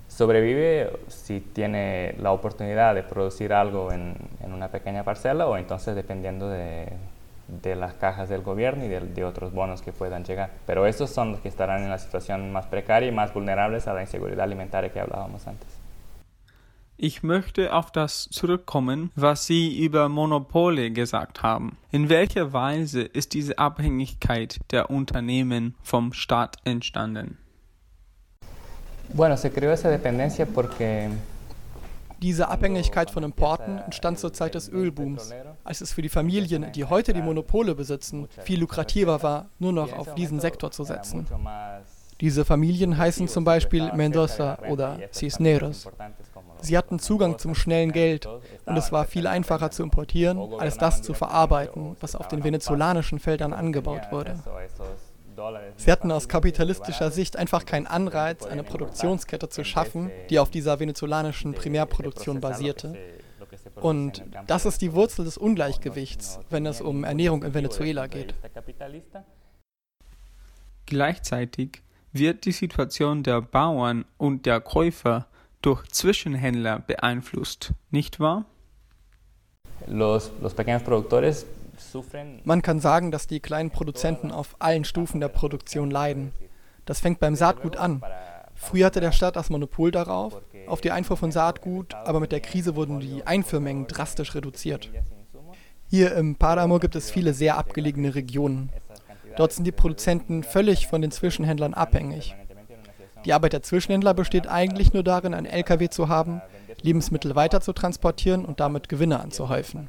sobrevive 0.08 0.90
si 1.08 1.40
tiene 1.40 2.14
la 2.18 2.32
oportunidad 2.32 2.94
de 2.94 3.02
producir 3.02 3.52
algo 3.52 3.92
en, 3.92 4.16
en 4.40 4.52
una 4.52 4.68
pequeña 4.68 5.04
parcela 5.04 5.46
o 5.46 5.56
entonces 5.56 5.94
dependiendo 5.94 6.48
de, 6.48 6.92
de 7.48 7.76
las 7.76 7.94
cajas 7.94 8.28
del 8.28 8.42
gobierno 8.42 8.84
y 8.84 8.88
de, 8.88 9.00
de, 9.00 9.24
otros 9.24 9.52
bonos 9.52 9.82
que 9.82 9.92
puedan 9.92 10.24
llegar. 10.24 10.50
Pero 10.66 10.86
estos 10.86 11.10
son 11.10 11.32
los 11.32 11.40
que 11.40 11.48
estarán 11.48 11.82
en 11.82 11.90
la 11.90 11.98
situación 11.98 12.52
más 12.52 12.66
precaria 12.66 13.08
y 13.08 13.12
más 13.12 13.32
vulnerables 13.32 13.86
a 13.88 13.94
la 13.94 14.02
inseguridad 14.02 14.44
alimentaria 14.44 14.90
que 14.92 15.00
hablábamos 15.00 15.46
antes. 15.46 15.68
Ich 16.98 17.22
möchte 17.22 17.74
auf 17.74 17.90
das 17.90 18.26
zurückkommen, 18.30 19.10
was 19.14 19.46
Sie 19.46 19.84
über 19.84 20.08
Monopole 20.08 20.90
gesagt 20.90 21.42
haben. 21.42 21.76
In 21.90 22.08
welcher 22.08 22.54
Weise 22.54 23.02
ist 23.02 23.34
diese 23.34 23.58
Abhängigkeit 23.58 24.60
der 24.70 24.88
Unternehmen 24.88 25.74
vom 25.82 26.14
Staat 26.14 26.56
entstanden? 26.64 27.36
Diese 32.22 32.48
Abhängigkeit 32.48 33.10
von 33.10 33.22
Importen 33.22 33.78
entstand 33.78 34.18
zur 34.18 34.32
Zeit 34.32 34.54
des 34.54 34.68
Ölbooms, 34.68 35.32
als 35.64 35.80
es 35.80 35.92
für 35.92 36.02
die 36.02 36.08
Familien, 36.08 36.72
die 36.72 36.84
heute 36.84 37.12
die 37.12 37.22
Monopole 37.22 37.74
besitzen, 37.74 38.28
viel 38.42 38.60
lukrativer 38.60 39.22
war, 39.22 39.50
nur 39.58 39.72
noch 39.72 39.92
auf 39.92 40.14
diesen 40.14 40.40
Sektor 40.40 40.70
zu 40.70 40.84
setzen. 40.84 41.26
Diese 42.20 42.46
Familien 42.46 42.96
heißen 42.96 43.28
zum 43.28 43.44
Beispiel 43.44 43.92
Mendoza 43.92 44.58
oder 44.70 44.98
Cisneros. 45.12 45.86
Sie 46.62 46.78
hatten 46.78 46.98
Zugang 46.98 47.38
zum 47.38 47.54
schnellen 47.54 47.92
Geld 47.92 48.26
und 48.64 48.76
es 48.76 48.90
war 48.90 49.04
viel 49.04 49.26
einfacher 49.26 49.70
zu 49.70 49.82
importieren, 49.82 50.54
als 50.58 50.78
das 50.78 51.02
zu 51.02 51.12
verarbeiten, 51.12 51.96
was 52.00 52.16
auf 52.16 52.28
den 52.28 52.42
venezolanischen 52.42 53.18
Feldern 53.18 53.52
angebaut 53.52 54.10
wurde. 54.10 54.34
Sie 55.76 55.92
hatten 55.92 56.10
aus 56.10 56.28
kapitalistischer 56.28 57.10
Sicht 57.10 57.36
einfach 57.36 57.66
keinen 57.66 57.86
Anreiz, 57.86 58.44
eine 58.44 58.62
Produktionskette 58.62 59.48
zu 59.48 59.64
schaffen, 59.64 60.10
die 60.30 60.38
auf 60.38 60.50
dieser 60.50 60.80
venezolanischen 60.80 61.54
Primärproduktion 61.54 62.40
basierte. 62.40 62.96
Und 63.76 64.24
das 64.46 64.64
ist 64.66 64.80
die 64.80 64.92
Wurzel 64.92 65.24
des 65.24 65.38
Ungleichgewichts, 65.38 66.40
wenn 66.50 66.66
es 66.66 66.80
um 66.80 67.04
Ernährung 67.04 67.42
in 67.42 67.54
Venezuela 67.54 68.06
geht. 68.06 68.34
Gleichzeitig 70.86 71.82
wird 72.12 72.44
die 72.44 72.52
Situation 72.52 73.22
der 73.22 73.42
Bauern 73.42 74.04
und 74.16 74.46
der 74.46 74.60
Käufer 74.60 75.26
durch 75.62 75.86
Zwischenhändler 75.88 76.78
beeinflusst, 76.78 77.72
nicht 77.90 78.20
wahr? 78.20 78.44
Man 82.44 82.62
kann 82.62 82.80
sagen, 82.80 83.10
dass 83.10 83.26
die 83.26 83.40
kleinen 83.40 83.70
Produzenten 83.70 84.30
auf 84.30 84.56
allen 84.58 84.84
Stufen 84.84 85.20
der 85.20 85.28
Produktion 85.28 85.90
leiden. 85.90 86.32
Das 86.84 87.00
fängt 87.00 87.20
beim 87.20 87.34
Saatgut 87.34 87.76
an. 87.76 88.02
Früher 88.54 88.86
hatte 88.86 89.00
der 89.00 89.12
Staat 89.12 89.36
das 89.36 89.50
Monopol 89.50 89.90
darauf, 89.90 90.40
auf 90.66 90.80
die 90.80 90.90
Einfuhr 90.90 91.16
von 91.16 91.30
Saatgut, 91.30 91.94
aber 91.94 92.20
mit 92.20 92.32
der 92.32 92.40
Krise 92.40 92.74
wurden 92.74 93.00
die 93.00 93.26
Einfuhrmengen 93.26 93.86
drastisch 93.86 94.34
reduziert. 94.34 94.90
Hier 95.88 96.14
im 96.16 96.36
Paramo 96.36 96.78
gibt 96.78 96.96
es 96.96 97.10
viele 97.10 97.34
sehr 97.34 97.58
abgelegene 97.58 98.14
Regionen. 98.14 98.70
Dort 99.36 99.52
sind 99.52 99.64
die 99.64 99.72
Produzenten 99.72 100.42
völlig 100.42 100.86
von 100.86 101.02
den 101.02 101.10
Zwischenhändlern 101.10 101.74
abhängig. 101.74 102.34
Die 103.24 103.32
Arbeit 103.32 103.52
der 103.52 103.62
Zwischenhändler 103.62 104.14
besteht 104.14 104.48
eigentlich 104.48 104.92
nur 104.92 105.02
darin, 105.02 105.34
einen 105.34 105.46
LKW 105.46 105.88
zu 105.88 106.08
haben, 106.08 106.40
Lebensmittel 106.80 107.34
weiter 107.34 107.60
zu 107.60 107.72
transportieren 107.72 108.44
und 108.44 108.60
damit 108.60 108.88
Gewinne 108.88 109.20
anzuhäufen. 109.20 109.88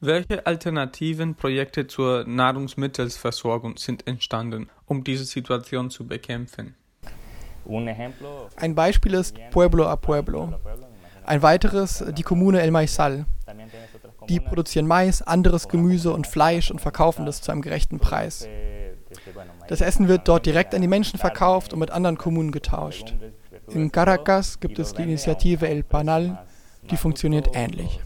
Welche 0.00 0.46
alternativen 0.46 1.34
Projekte 1.34 1.86
zur 1.86 2.24
Nahrungsmittelversorgung 2.24 3.76
sind 3.76 4.06
entstanden, 4.06 4.68
um 4.86 5.02
diese 5.02 5.24
Situation 5.24 5.90
zu 5.90 6.06
bekämpfen? 6.06 6.76
Ein 8.56 8.74
Beispiel 8.74 9.14
ist 9.14 9.36
Pueblo 9.50 9.86
a 9.86 9.96
Pueblo. 9.96 10.54
Ein 11.24 11.42
weiteres 11.42 12.04
die 12.16 12.22
Kommune 12.22 12.60
El 12.60 12.70
Maizal. 12.70 13.26
Die 14.28 14.38
produzieren 14.38 14.86
Mais, 14.86 15.22
anderes 15.22 15.68
Gemüse 15.68 16.12
und 16.12 16.26
Fleisch 16.26 16.70
und 16.70 16.80
verkaufen 16.80 17.26
das 17.26 17.42
zu 17.42 17.50
einem 17.50 17.62
gerechten 17.62 17.98
Preis. 17.98 18.48
Das 19.68 19.80
Essen 19.80 20.06
wird 20.06 20.28
dort 20.28 20.46
direkt 20.46 20.74
an 20.74 20.82
die 20.82 20.88
Menschen 20.88 21.18
verkauft 21.18 21.72
und 21.72 21.80
mit 21.80 21.90
anderen 21.90 22.18
Kommunen 22.18 22.52
getauscht. 22.52 23.14
In 23.74 23.90
Caracas 23.90 24.60
gibt 24.60 24.78
es 24.78 24.92
die 24.92 25.02
Initiative 25.02 25.68
El 25.68 25.82
Panal, 25.82 26.46
die 26.90 26.96
funktioniert 26.96 27.50
ähnlich. 27.54 28.00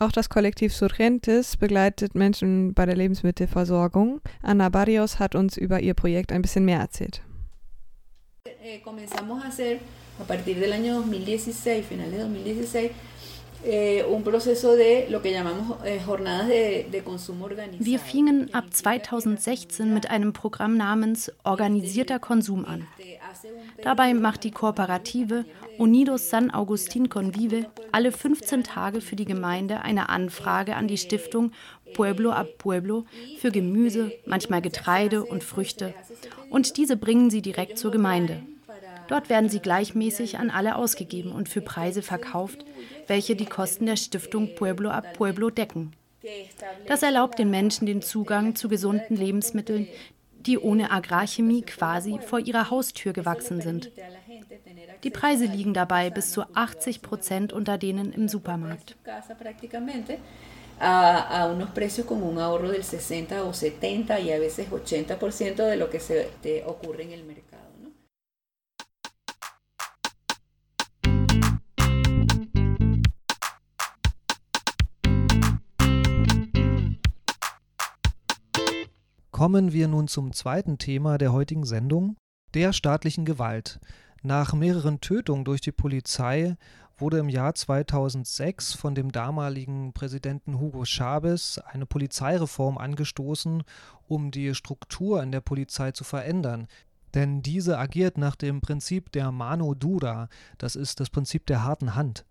Auch 0.00 0.12
das 0.12 0.28
Kollektiv 0.28 0.72
Surgentes 0.74 1.56
begleitet 1.56 2.14
Menschen 2.14 2.72
bei 2.72 2.86
der 2.86 2.96
Lebensmittelversorgung. 2.96 4.20
Anna 4.42 4.68
Barrios 4.68 5.18
hat 5.18 5.34
uns 5.34 5.56
über 5.56 5.80
ihr 5.80 5.94
Projekt 5.94 6.32
ein 6.32 6.42
bisschen 6.42 6.64
mehr 6.64 6.78
erzählt. 6.78 7.22
Eh, 13.64 14.04
comenzamos 14.08 14.46
a 14.46 14.52
hacer 14.52 14.66
a 14.66 14.72
partir 14.72 14.72
del 14.72 14.72
año 14.72 14.72
2016, 14.72 14.72
finales 14.72 14.72
de 14.72 14.72
2016, 14.72 14.72
eh, 14.72 14.72
un 14.72 14.72
proceso 14.72 14.76
de 14.76 15.06
lo 15.10 15.22
que 15.22 15.32
llamamos 15.32 15.78
eh, 15.84 16.00
jornadas 16.04 16.48
de, 16.48 16.86
de 16.90 17.02
consumo 17.02 17.46
organizado. 17.46 17.84
Wir 17.84 17.98
fingen 17.98 18.50
ab 18.52 18.66
2016 18.70 19.92
mit 19.92 20.10
einem 20.10 20.32
Programm 20.32 20.76
namens 20.76 21.32
Organisierter 21.44 22.18
Konsum 22.20 22.64
an. 22.64 22.86
Dabei 23.82 24.14
macht 24.14 24.44
die 24.44 24.50
Kooperative 24.50 25.44
Unidos 25.76 26.30
San 26.30 26.50
Agustin 26.50 27.08
Convive 27.08 27.66
alle 27.92 28.12
15 28.12 28.64
Tage 28.64 29.00
für 29.00 29.16
die 29.16 29.24
Gemeinde 29.24 29.82
eine 29.82 30.08
Anfrage 30.08 30.76
an 30.76 30.88
die 30.88 30.98
Stiftung 30.98 31.52
Pueblo 31.94 32.30
a 32.30 32.44
Pueblo 32.44 33.06
für 33.38 33.50
Gemüse, 33.50 34.12
manchmal 34.26 34.60
Getreide 34.60 35.24
und 35.24 35.42
Früchte. 35.42 35.94
Und 36.50 36.76
diese 36.76 36.96
bringen 36.96 37.30
sie 37.30 37.42
direkt 37.42 37.78
zur 37.78 37.90
Gemeinde. 37.90 38.42
Dort 39.08 39.30
werden 39.30 39.48
sie 39.48 39.60
gleichmäßig 39.60 40.38
an 40.38 40.50
alle 40.50 40.76
ausgegeben 40.76 41.32
und 41.32 41.48
für 41.48 41.62
Preise 41.62 42.02
verkauft, 42.02 42.64
welche 43.08 43.36
die 43.36 43.46
Kosten 43.46 43.86
der 43.86 43.96
Stiftung 43.96 44.54
Pueblo 44.54 44.90
a 44.90 45.00
Pueblo 45.00 45.50
decken. 45.50 45.92
Das 46.86 47.02
erlaubt 47.02 47.38
den 47.38 47.50
Menschen 47.50 47.86
den 47.86 48.02
Zugang 48.02 48.54
zu 48.54 48.68
gesunden 48.68 49.16
Lebensmitteln, 49.16 49.88
die 50.40 50.58
ohne 50.58 50.90
Agrarchemie 50.90 51.62
quasi 51.62 52.18
vor 52.20 52.40
ihrer 52.40 52.70
Haustür 52.70 53.12
gewachsen 53.12 53.60
sind. 53.60 53.90
Die 55.04 55.10
Preise 55.10 55.46
liegen 55.46 55.74
dabei 55.74 56.10
bis 56.10 56.32
zu 56.32 56.42
80 56.54 57.02
Prozent 57.02 57.52
unter 57.52 57.78
denen 57.78 58.12
im 58.12 58.28
Supermarkt. 58.28 58.96
Kommen 79.38 79.72
wir 79.72 79.86
nun 79.86 80.08
zum 80.08 80.32
zweiten 80.32 80.78
Thema 80.78 81.16
der 81.16 81.32
heutigen 81.32 81.64
Sendung, 81.64 82.16
der 82.54 82.72
staatlichen 82.72 83.24
Gewalt. 83.24 83.78
Nach 84.20 84.52
mehreren 84.52 85.00
Tötungen 85.00 85.44
durch 85.44 85.60
die 85.60 85.70
Polizei 85.70 86.56
wurde 86.96 87.18
im 87.18 87.28
Jahr 87.28 87.54
2006 87.54 88.74
von 88.74 88.96
dem 88.96 89.12
damaligen 89.12 89.92
Präsidenten 89.92 90.58
Hugo 90.58 90.84
Chavez 90.84 91.58
eine 91.58 91.86
Polizeireform 91.86 92.78
angestoßen, 92.78 93.62
um 94.08 94.32
die 94.32 94.56
Struktur 94.56 95.22
in 95.22 95.30
der 95.30 95.40
Polizei 95.40 95.92
zu 95.92 96.02
verändern. 96.02 96.66
Denn 97.14 97.40
diese 97.40 97.78
agiert 97.78 98.18
nach 98.18 98.34
dem 98.34 98.60
Prinzip 98.60 99.12
der 99.12 99.30
Mano 99.30 99.74
Dura, 99.74 100.28
das 100.58 100.74
ist 100.74 100.98
das 100.98 101.10
Prinzip 101.10 101.46
der 101.46 101.62
harten 101.62 101.94
Hand. 101.94 102.24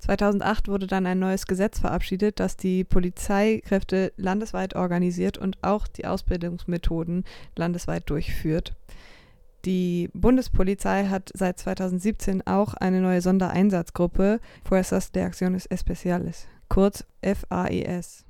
2008 0.00 0.68
wurde 0.68 0.86
dann 0.86 1.06
ein 1.06 1.18
neues 1.18 1.46
Gesetz 1.46 1.78
verabschiedet, 1.78 2.40
das 2.40 2.56
die 2.56 2.84
Polizeikräfte 2.84 4.12
landesweit 4.16 4.74
organisiert 4.74 5.38
und 5.38 5.58
auch 5.62 5.86
die 5.86 6.06
Ausbildungsmethoden 6.06 7.24
landesweit 7.56 8.08
durchführt. 8.08 8.74
Die 9.66 10.08
Bundespolizei 10.14 11.06
hat 11.06 11.30
seit 11.34 11.58
2017 11.58 12.46
auch 12.46 12.74
eine 12.74 13.02
neue 13.02 13.20
Sondereinsatzgruppe 13.20 14.40
Fuerzas 14.64 15.12
de 15.12 15.22
Acciones 15.22 15.66
Especiales, 15.66 16.46
kurz 16.68 17.04
FAES. 17.22 18.24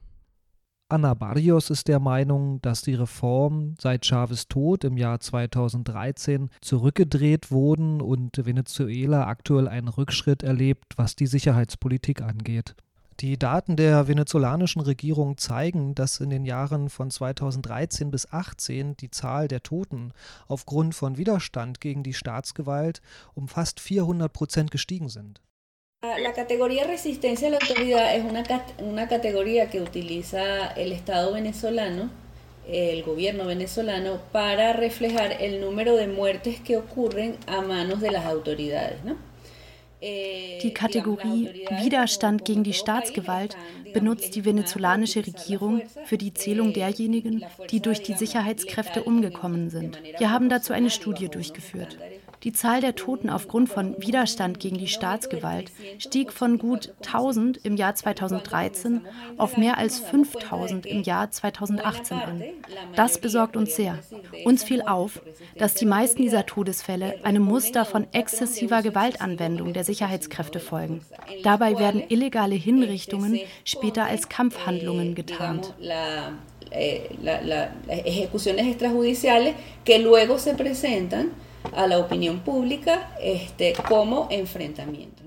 Anna 0.90 1.14
Barrios 1.14 1.70
ist 1.70 1.86
der 1.86 2.00
Meinung, 2.00 2.60
dass 2.62 2.82
die 2.82 2.94
Reformen 2.94 3.76
seit 3.80 4.04
Chavez 4.04 4.48
Tod 4.48 4.82
im 4.82 4.96
Jahr 4.96 5.20
2013 5.20 6.50
zurückgedreht 6.60 7.52
wurden 7.52 8.00
und 8.00 8.44
Venezuela 8.44 9.28
aktuell 9.28 9.68
einen 9.68 9.86
Rückschritt 9.86 10.42
erlebt, 10.42 10.94
was 10.96 11.14
die 11.14 11.28
Sicherheitspolitik 11.28 12.22
angeht. 12.22 12.74
Die 13.20 13.38
Daten 13.38 13.76
der 13.76 14.08
venezolanischen 14.08 14.82
Regierung 14.82 15.36
zeigen, 15.36 15.94
dass 15.94 16.18
in 16.18 16.30
den 16.30 16.44
Jahren 16.44 16.88
von 16.88 17.08
2013 17.08 18.10
bis 18.10 18.22
2018 18.22 18.96
die 18.96 19.12
Zahl 19.12 19.46
der 19.46 19.62
Toten 19.62 20.12
aufgrund 20.48 20.96
von 20.96 21.16
Widerstand 21.16 21.80
gegen 21.80 22.02
die 22.02 22.14
Staatsgewalt 22.14 23.00
um 23.34 23.46
fast 23.46 23.78
400 23.78 24.32
Prozent 24.32 24.72
gestiegen 24.72 25.08
sind. 25.08 25.40
La 26.02 26.32
categoría 26.32 26.84
resistencia 26.84 27.48
a 27.48 27.50
la 27.50 27.58
autoridad 27.58 28.16
es 28.16 28.24
una, 28.24 28.42
una 28.78 29.06
categoría 29.06 29.68
que 29.68 29.82
utiliza 29.82 30.68
el 30.68 30.92
Estado 30.92 31.34
venezolano, 31.34 32.08
el 32.66 33.02
gobierno 33.02 33.44
venezolano, 33.44 34.18
para 34.32 34.72
reflejar 34.72 35.36
el 35.42 35.60
número 35.60 35.96
de 35.96 36.06
muertes 36.06 36.58
que 36.60 36.78
ocurren 36.78 37.36
a 37.46 37.60
manos 37.60 38.00
de 38.00 38.12
las 38.12 38.24
autoridades, 38.24 39.04
¿no? 39.04 39.16
Die 40.00 40.72
Kategorie 40.72 41.66
Widerstand 41.82 42.46
gegen 42.46 42.62
die 42.62 42.72
Staatsgewalt 42.72 43.54
benutzt 43.92 44.34
die 44.34 44.46
venezolanische 44.46 45.26
Regierung 45.26 45.82
für 46.06 46.16
die 46.16 46.32
Zählung 46.32 46.72
derjenigen, 46.72 47.44
die 47.70 47.80
durch 47.80 48.02
die 48.02 48.14
Sicherheitskräfte 48.14 49.02
umgekommen 49.02 49.68
sind. 49.68 50.00
Wir 50.16 50.30
haben 50.30 50.48
dazu 50.48 50.72
eine 50.72 50.88
Studie 50.88 51.28
durchgeführt. 51.28 51.98
Die 52.42 52.52
Zahl 52.52 52.80
der 52.80 52.94
Toten 52.94 53.28
aufgrund 53.28 53.68
von 53.68 54.00
Widerstand 54.00 54.60
gegen 54.60 54.78
die 54.78 54.88
Staatsgewalt 54.88 55.70
stieg 55.98 56.32
von 56.32 56.58
gut 56.58 56.94
1000 57.04 57.58
im 57.58 57.76
Jahr 57.76 57.94
2013 57.94 59.02
auf 59.36 59.56
mehr 59.58 59.76
als 59.76 59.98
5000 59.98 60.86
im 60.86 61.02
Jahr 61.02 61.30
2018 61.30 62.16
an. 62.18 62.42
Das 62.96 63.18
besorgt 63.18 63.56
uns 63.56 63.76
sehr. 63.76 63.98
Uns 64.44 64.64
fiel 64.64 64.82
auf, 64.82 65.20
dass 65.58 65.74
die 65.74 65.84
meisten 65.84 66.22
dieser 66.22 66.46
Todesfälle 66.46 67.22
einem 67.24 67.42
Muster 67.42 67.84
von 67.84 68.06
exzessiver 68.12 68.82
Gewaltanwendung 68.82 69.74
der 69.74 69.84
Sicherheitskräfte 69.84 70.60
folgen. 70.60 71.02
Dabei 71.42 71.78
werden 71.78 72.02
illegale 72.08 72.54
Hinrichtungen 72.54 73.40
später 73.64 74.04
als 74.04 74.28
Kampfhandlungen 74.28 75.14
getarnt. 75.14 75.74
Eh, 76.72 77.00
ejecuciones 77.88 78.64
extrajudiciales 78.64 79.54
que 79.84 79.98
luego 79.98 80.38
se 80.38 80.54
presentan 80.54 81.32
a 81.72 81.86
la 81.86 81.98
opinión 81.98 82.40
pública 82.40 83.10
este, 83.20 83.74
como 83.88 84.28
enfrentamiento. 84.30 85.24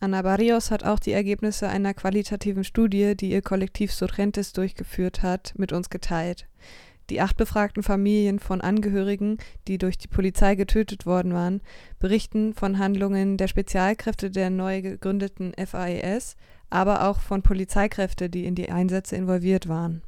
Ana 0.00 0.20
Barrios 0.22 0.70
hat 0.70 0.84
auch 0.84 0.98
die 0.98 1.12
Ergebnisse 1.12 1.68
einer 1.68 1.94
qualitativen 1.94 2.62
Studie, 2.62 3.16
die 3.16 3.30
ihr 3.30 3.40
Kollektiv 3.40 3.92
Surgentes 3.92 4.52
durchgeführt 4.52 5.22
hat, 5.22 5.54
mit 5.56 5.72
uns 5.72 5.88
geteilt. 5.88 6.46
Die 7.10 7.20
acht 7.20 7.36
befragten 7.36 7.82
Familien 7.82 8.38
von 8.38 8.60
Angehörigen, 8.60 9.38
die 9.68 9.78
durch 9.78 9.98
die 9.98 10.08
Polizei 10.08 10.54
getötet 10.54 11.06
worden 11.06 11.32
waren, 11.32 11.60
berichten 11.98 12.54
von 12.54 12.78
Handlungen 12.78 13.36
der 13.36 13.48
Spezialkräfte 13.48 14.30
der 14.30 14.50
neu 14.50 14.82
gegründeten 14.82 15.52
FAES, 15.54 16.36
aber 16.70 17.08
auch 17.08 17.20
von 17.20 17.42
Polizeikräften, 17.42 18.30
die 18.30 18.46
in 18.46 18.54
die 18.54 18.70
Einsätze 18.70 19.16
involviert 19.16 19.68
waren. 19.68 20.02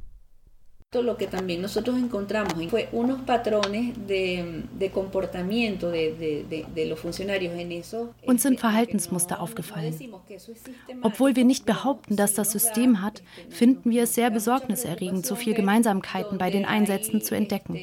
Lo 0.94 1.16
que 1.16 1.26
también 1.26 1.60
nosotros 1.60 1.98
encontramos 1.98 2.54
fue 2.70 2.88
unos 2.92 3.20
patrones 3.22 3.94
de, 4.06 4.62
de 4.78 4.90
comportamiento 4.90 5.90
de, 5.90 6.44
de, 6.48 6.64
de, 6.72 6.86
los 6.86 7.00
funcionarios 7.00 7.58
en 7.58 7.72
eso. 7.72 8.14
Uns 8.24 8.42
sind 8.42 8.60
Verhaltensmuster 8.60 9.40
aufgefallen. 9.40 9.94
Obwohl 11.02 11.34
wir 11.34 11.44
nicht 11.44 11.66
behaupten, 11.66 12.14
dass 12.14 12.34
das 12.34 12.52
System 12.52 13.02
hat, 13.02 13.22
finden 13.50 13.90
wir 13.90 14.04
es 14.04 14.14
sehr 14.14 14.30
besorgniserregend, 14.30 15.26
so 15.26 15.34
viele 15.34 15.56
Gemeinsamkeiten 15.56 16.38
bei 16.38 16.50
den 16.50 16.64
Einsätzen 16.64 17.20
zu 17.20 17.34
entdecken. 17.34 17.78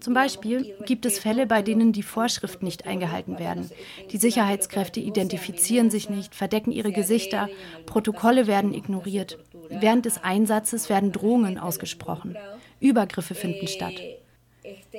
Zum 0.00 0.14
Beispiel 0.14 0.76
gibt 0.84 1.04
es 1.04 1.18
Fälle, 1.18 1.46
bei 1.46 1.62
denen 1.62 1.92
die 1.92 2.02
Vorschriften 2.02 2.64
nicht 2.64 2.86
eingehalten 2.86 3.38
werden. 3.38 3.68
Die 4.12 4.18
Sicherheitskräfte 4.18 5.00
identifizieren 5.00 5.90
sich 5.90 6.08
nicht, 6.10 6.34
verdecken 6.34 6.70
ihre 6.70 6.92
Gesichter, 6.92 7.48
Protokolle 7.86 8.46
werden 8.46 8.72
ignoriert. 8.72 9.38
Während 9.70 10.04
des 10.04 10.22
Einsatzes 10.22 10.88
werden 10.88 11.12
Drohungen 11.12 11.58
ausgesprochen. 11.58 12.36
Übergriffe 12.80 13.34
finden 13.34 13.66
statt. 13.66 13.94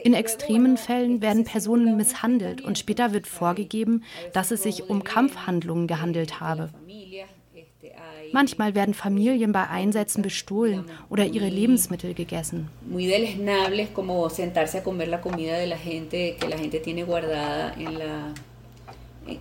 In 0.04 0.14
extremen 0.14 0.78
Fällen 0.78 1.22
werden 1.22 1.44
Personen 1.44 1.98
misshandelt 1.98 2.62
und 2.62 2.78
später 2.78 3.14
wird 3.14 3.28
vorgegeben, 3.28 4.04
dass 4.34 4.52
es 4.52 4.64
sich 4.64 4.90
um 4.90 5.04
Kampfhandlungen 5.04 5.88
gehandelt 5.88 6.40
habe. 6.40 6.70
Manchmal 8.32 8.76
werden 8.76 8.94
Familien 8.94 9.52
bei 9.52 9.68
Einsätzen 9.68 10.22
bestohlen 10.22 10.86
oder 11.10 11.26
ihre 11.26 11.50
Lebensmittel 11.50 12.14
gegessen. 12.14 12.70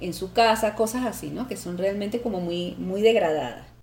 En 0.00 0.12
su 0.12 0.32
casa, 0.32 0.74
cosas 0.74 1.06
así, 1.06 1.28
¿no? 1.28 1.46
Que 1.46 1.56
son 1.56 1.78
realmente 1.78 2.20
como 2.20 2.40
muy 2.40 2.74
muy 2.76 3.02
degradadas. 3.02 3.75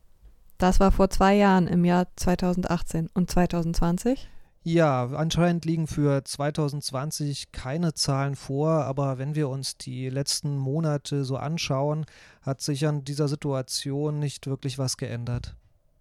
Das 0.63 0.79
war 0.79 0.93
vor 0.93 1.09
zwei 1.09 1.35
Jahren 1.35 1.67
im 1.67 1.83
Jahr 1.83 2.07
2018 2.15 3.09
und 3.13 3.29
2020. 3.29 4.29
Ja, 4.63 5.07
anscheinend 5.07 5.65
liegen 5.65 5.87
für 5.87 6.23
2020 6.23 7.51
keine 7.51 7.93
Zahlen 7.95 8.37
vor, 8.37 8.69
aber 8.85 9.17
wenn 9.17 9.35
wir 9.35 9.49
uns 9.49 9.75
die 9.77 10.07
letzten 10.07 10.55
Monate 10.55 11.25
so 11.25 11.35
anschauen, 11.35 12.05
hat 12.43 12.61
sich 12.61 12.87
an 12.87 13.03
dieser 13.03 13.27
Situation 13.27 14.19
nicht 14.19 14.47
wirklich 14.47 14.79
was 14.79 14.95
geändert. 14.95 15.53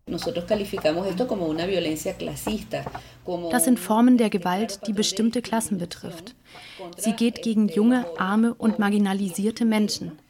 Das 0.07 0.23
sind 3.65 3.81
Formen 3.81 4.17
der 4.17 4.31
Gewalt, 4.31 4.87
die 4.87 4.93
bestimmte 4.93 5.43
Klassen 5.43 5.79
betrifft. 5.79 6.37
Sie 6.97 7.15
geht 7.15 7.43
gegen 7.43 7.67
junge, 7.67 8.07
arme 8.17 8.55
und 8.55 8.79
marginalisierte 8.79 9.65
Menschen. 9.65 10.21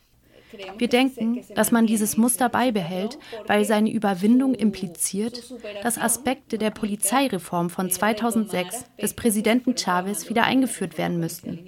Wir 0.79 0.89
denken, 0.89 1.43
dass 1.55 1.71
man 1.71 1.87
dieses 1.87 2.17
Muster 2.17 2.49
beibehält, 2.49 3.19
weil 3.47 3.65
seine 3.65 3.91
Überwindung 3.91 4.55
impliziert, 4.55 5.43
dass 5.83 5.99
Aspekte 5.99 6.59
der 6.59 6.71
Polizeireform 6.71 7.71
von 7.71 7.91
2006 7.91 8.85
des 9.01 9.15
Präsidenten 9.15 9.77
Chavez 9.77 10.29
wieder 10.29 10.45
eingeführt 10.45 10.99
werden 10.99 11.19
müssten. 11.21 11.59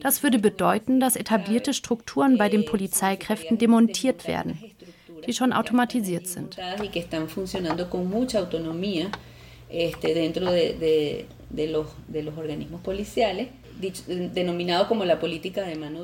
Das 0.00 0.22
würde 0.22 0.38
bedeuten, 0.38 1.00
dass 1.00 1.16
etablierte 1.16 1.72
Strukturen 1.72 2.36
bei 2.36 2.48
den 2.48 2.66
Polizeikräften 2.66 3.58
demontiert 3.58 4.26
werden, 4.28 4.58
die 5.26 5.32
schon 5.32 5.52
automatisiert 5.52 6.26
sind. 6.26 6.56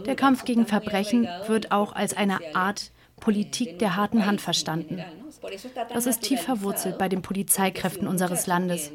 Der 0.07 0.17
Kampf 0.17 0.45
gegen 0.45 0.67
Verbrechen 0.67 1.29
wird 1.47 1.73
auch 1.73 1.93
als 1.93 2.17
eine 2.17 2.39
Art 2.55 2.91
Politik 3.21 3.79
der 3.79 3.97
harten 3.97 4.27
Hand 4.27 4.41
verstanden. 4.41 5.03
Das 5.93 6.07
ist 6.07 6.23
tief 6.23 6.41
verwurzelt 6.41 6.99
bei 6.99 7.09
den 7.09 7.23
Polizeikräften 7.23 8.09
unseres 8.09 8.47
Landes. 8.47 8.91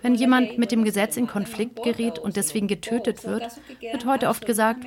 Wenn 0.00 0.14
jemand 0.14 0.58
mit 0.58 0.72
dem 0.72 0.84
Gesetz 0.84 1.16
in 1.16 1.26
Konflikt 1.26 1.82
gerät 1.82 2.18
und 2.18 2.36
deswegen 2.36 2.68
getötet 2.68 3.24
wird, 3.24 3.48
wird 3.80 4.06
heute 4.06 4.28
oft 4.28 4.46
gesagt, 4.46 4.84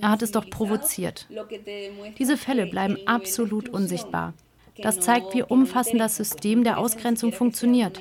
er 0.00 0.10
hat 0.10 0.22
es 0.22 0.32
doch 0.32 0.48
provoziert. 0.48 1.28
Diese 2.18 2.36
Fälle 2.36 2.66
bleiben 2.66 2.96
absolut 3.06 3.68
unsichtbar. 3.68 4.34
Das 4.80 5.00
zeigt, 5.00 5.34
wie 5.34 5.42
umfassend 5.42 6.00
das 6.00 6.16
System 6.16 6.62
der 6.62 6.78
Ausgrenzung 6.78 7.32
funktioniert. 7.32 8.00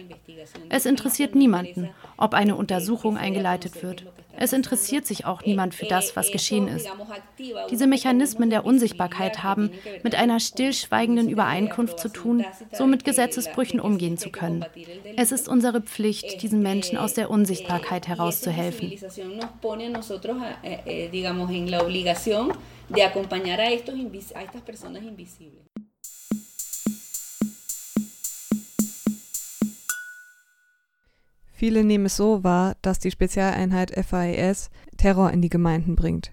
Es 0.69 0.85
interessiert 0.85 1.33
niemanden, 1.33 1.89
ob 2.17 2.33
eine 2.33 2.55
Untersuchung 2.55 3.17
eingeleitet 3.17 3.81
wird. 3.83 4.05
Es 4.37 4.53
interessiert 4.53 5.05
sich 5.05 5.25
auch 5.25 5.43
niemand 5.45 5.75
für 5.75 5.85
das, 5.85 6.15
was 6.15 6.31
geschehen 6.31 6.67
ist. 6.67 6.87
Diese 7.69 7.87
Mechanismen 7.87 8.49
der 8.49 8.65
Unsichtbarkeit 8.65 9.43
haben 9.43 9.71
mit 10.03 10.15
einer 10.15 10.39
stillschweigenden 10.39 11.29
Übereinkunft 11.29 11.99
zu 11.99 12.09
tun, 12.09 12.45
so 12.71 12.87
mit 12.87 13.03
Gesetzesbrüchen 13.03 13.79
umgehen 13.79 14.17
zu 14.17 14.29
können. 14.29 14.65
Es 15.15 15.31
ist 15.31 15.47
unsere 15.47 15.81
Pflicht, 15.81 16.41
diesen 16.41 16.61
Menschen 16.61 16.97
aus 16.97 17.13
der 17.13 17.29
Unsichtbarkeit 17.29 18.07
herauszuhelfen. 18.07 18.93
de. 25.39 25.86
Viele 31.57 31.83
nehmen 31.83 32.05
es 32.05 32.15
so 32.15 32.43
wahr, 32.43 32.75
dass 32.83 32.99
die 32.99 33.09
Spezialeinheit 33.09 33.89
FAES 34.05 34.69
Terror 34.95 35.31
in 35.31 35.41
die 35.41 35.49
Gemeinden 35.49 35.95
bringt. 35.95 36.31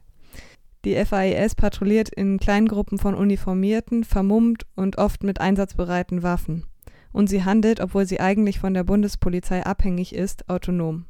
Die 0.85 1.03
FAES 1.03 1.55
patrouilliert 1.55 2.11
in 2.11 2.39
Kleingruppen 2.39 2.99
von 2.99 3.15
Uniformierten, 3.15 4.05
vermummt 4.05 4.67
und 4.77 4.99
oft 4.99 5.23
mit 5.23 5.41
einsatzbereiten 5.41 6.23
Waffen. 6.23 6.67
Und 7.11 7.29
sie 7.29 7.43
handelt, 7.43 7.81
obwohl 7.81 8.05
sie 8.05 8.21
eigentlich 8.21 8.59
von 8.59 8.75
der 8.75 8.85
Bundespolizei 8.85 9.65
abhängig 9.65 10.15
ist, 10.15 10.51
autonom. 10.51 11.07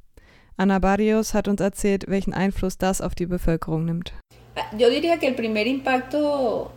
Ana 0.57 0.79
Barrios 0.79 1.35
hat 1.35 1.49
uns 1.49 1.61
erzählt, 1.61 2.05
welchen 2.07 2.35
Einfluss 2.35 2.79
das 2.79 3.01
auf 3.01 3.17
die 3.17 3.27
Bevölkerung 3.27 3.85
nimmt. 3.85 4.13
Yo 4.79 4.89
diría 4.91 5.19
que 5.19 5.27
el 5.27 5.35
primer 5.35 5.67
impacto 5.67 6.71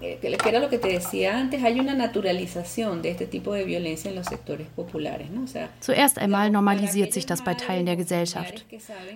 que 0.00 0.48
era 0.48 0.58
lo 0.60 0.68
que 0.68 0.78
te 0.78 0.88
decía 0.88 1.38
antes, 1.38 1.62
hay 1.62 1.78
una 1.78 1.94
naturalización 1.94 3.02
de 3.02 3.10
este 3.10 3.26
tipo 3.26 3.52
de 3.52 3.64
violencia 3.64 4.10
en 4.10 4.16
los 4.16 4.26
sectores 4.26 4.66
populares. 4.74 5.30
¿no? 5.30 5.44
O 5.44 5.46
sea, 5.46 5.68
Zuerst 5.80 6.18
einmal 6.18 6.50
normalisiert 6.50 7.12
sich 7.12 7.26
das 7.26 7.44
bei 7.44 7.54
Teilen 7.54 7.86
der 7.86 7.96
Gesellschaft. 7.96 8.64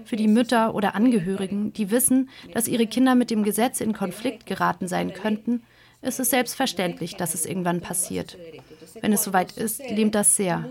Für 0.04 0.16
die 0.16 0.28
Mütter 0.28 0.74
oder 0.74 0.94
Angehörigen, 0.94 1.72
die 1.72 1.90
wissen, 1.90 2.28
dass 2.52 2.68
ihre 2.68 2.86
Kinder 2.86 3.14
mit 3.14 3.30
dem 3.30 3.42
Gesetz 3.42 3.80
in 3.80 3.92
Konflikt 3.92 4.46
geraten 4.46 4.88
sein 4.88 5.12
könnten, 5.12 5.62
Es 6.06 6.18
ist 6.18 6.30
selbstverständlich, 6.30 7.16
dass 7.16 7.32
es 7.32 7.46
irgendwann 7.46 7.80
passiert. 7.80 8.36
Wenn 9.00 9.14
es 9.14 9.24
soweit 9.24 9.52
ist, 9.52 9.80
lähmt 9.90 10.14
das 10.14 10.36
sehr. 10.36 10.68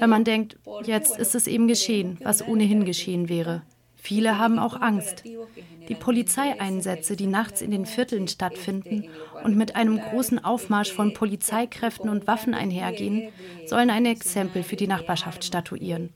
Wenn 0.00 0.10
man 0.10 0.24
denkt, 0.24 0.56
jetzt 0.84 1.16
ist 1.18 1.36
es 1.36 1.46
eben 1.46 1.68
geschehen, 1.68 2.18
was 2.22 2.46
ohnehin 2.46 2.84
geschehen 2.84 3.28
wäre. 3.28 3.62
Viele 4.04 4.36
haben 4.36 4.58
auch 4.58 4.80
Angst. 4.80 5.22
Die 5.88 5.94
Polizeieinsätze, 5.94 7.14
die 7.14 7.28
nachts 7.28 7.62
in 7.62 7.70
den 7.70 7.86
Vierteln 7.86 8.26
stattfinden 8.26 9.04
und 9.44 9.56
mit 9.56 9.76
einem 9.76 10.00
großen 10.00 10.44
Aufmarsch 10.44 10.92
von 10.92 11.14
Polizeikräften 11.14 12.10
und 12.10 12.26
Waffen 12.26 12.52
einhergehen, 12.52 13.28
sollen 13.64 13.90
ein 13.90 14.04
Exempel 14.04 14.64
für 14.64 14.74
die 14.74 14.88
Nachbarschaft 14.88 15.44
statuieren. 15.44 16.10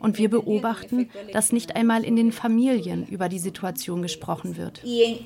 Und 0.00 0.18
wir 0.18 0.28
beobachten, 0.28 1.08
dass 1.32 1.50
nicht 1.50 1.76
einmal 1.76 2.04
in 2.04 2.14
den 2.14 2.30
Familien 2.30 3.06
über 3.06 3.30
die 3.30 3.38
Situation 3.38 4.02
gesprochen 4.02 4.58
wird. 4.58 4.82
E 4.84 5.16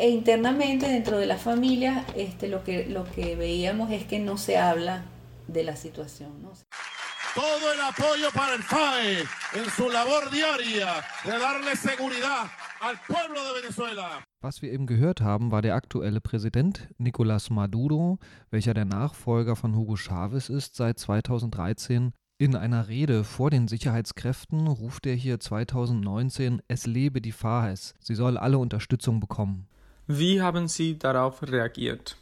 todo 7.34 7.72
el 7.72 7.80
apoyo 7.80 8.30
para 8.32 8.54
el 8.54 8.62
FAE 8.62 9.20
en 9.54 9.70
su 9.70 9.88
labor 9.88 10.30
diaria 10.30 11.02
de 11.24 11.38
darle 11.38 11.76
seguridad 11.76 12.46
al 12.80 12.96
pueblo 13.06 13.40
de 13.44 13.62
Venezuela. 13.62 14.22
Was 14.42 14.60
wir 14.60 14.72
eben 14.72 14.86
gehört 14.86 15.20
haben, 15.20 15.50
war 15.50 15.62
der 15.62 15.74
aktuelle 15.74 16.20
Präsident 16.20 16.88
Nicolás 16.98 17.50
Maduro, 17.50 18.18
welcher 18.50 18.74
der 18.74 18.84
Nachfolger 18.84 19.56
von 19.56 19.74
Hugo 19.76 19.96
Chavez 19.96 20.48
ist 20.48 20.76
seit 20.76 20.98
2013 20.98 22.12
in 22.38 22.56
einer 22.56 22.88
Rede 22.88 23.22
vor 23.22 23.50
den 23.50 23.68
Sicherheitskräften 23.68 24.66
ruft 24.66 25.06
er 25.06 25.14
hier 25.14 25.38
2019, 25.38 26.60
es 26.66 26.86
lebe 26.86 27.20
die 27.20 27.30
FAES, 27.30 27.94
sie 28.00 28.16
soll 28.16 28.36
alle 28.36 28.58
Unterstützung 28.58 29.20
bekommen. 29.20 29.68
Wie 30.08 30.42
haben 30.42 30.66
Sie 30.66 30.98
darauf 30.98 31.42
reagiert? 31.42 32.16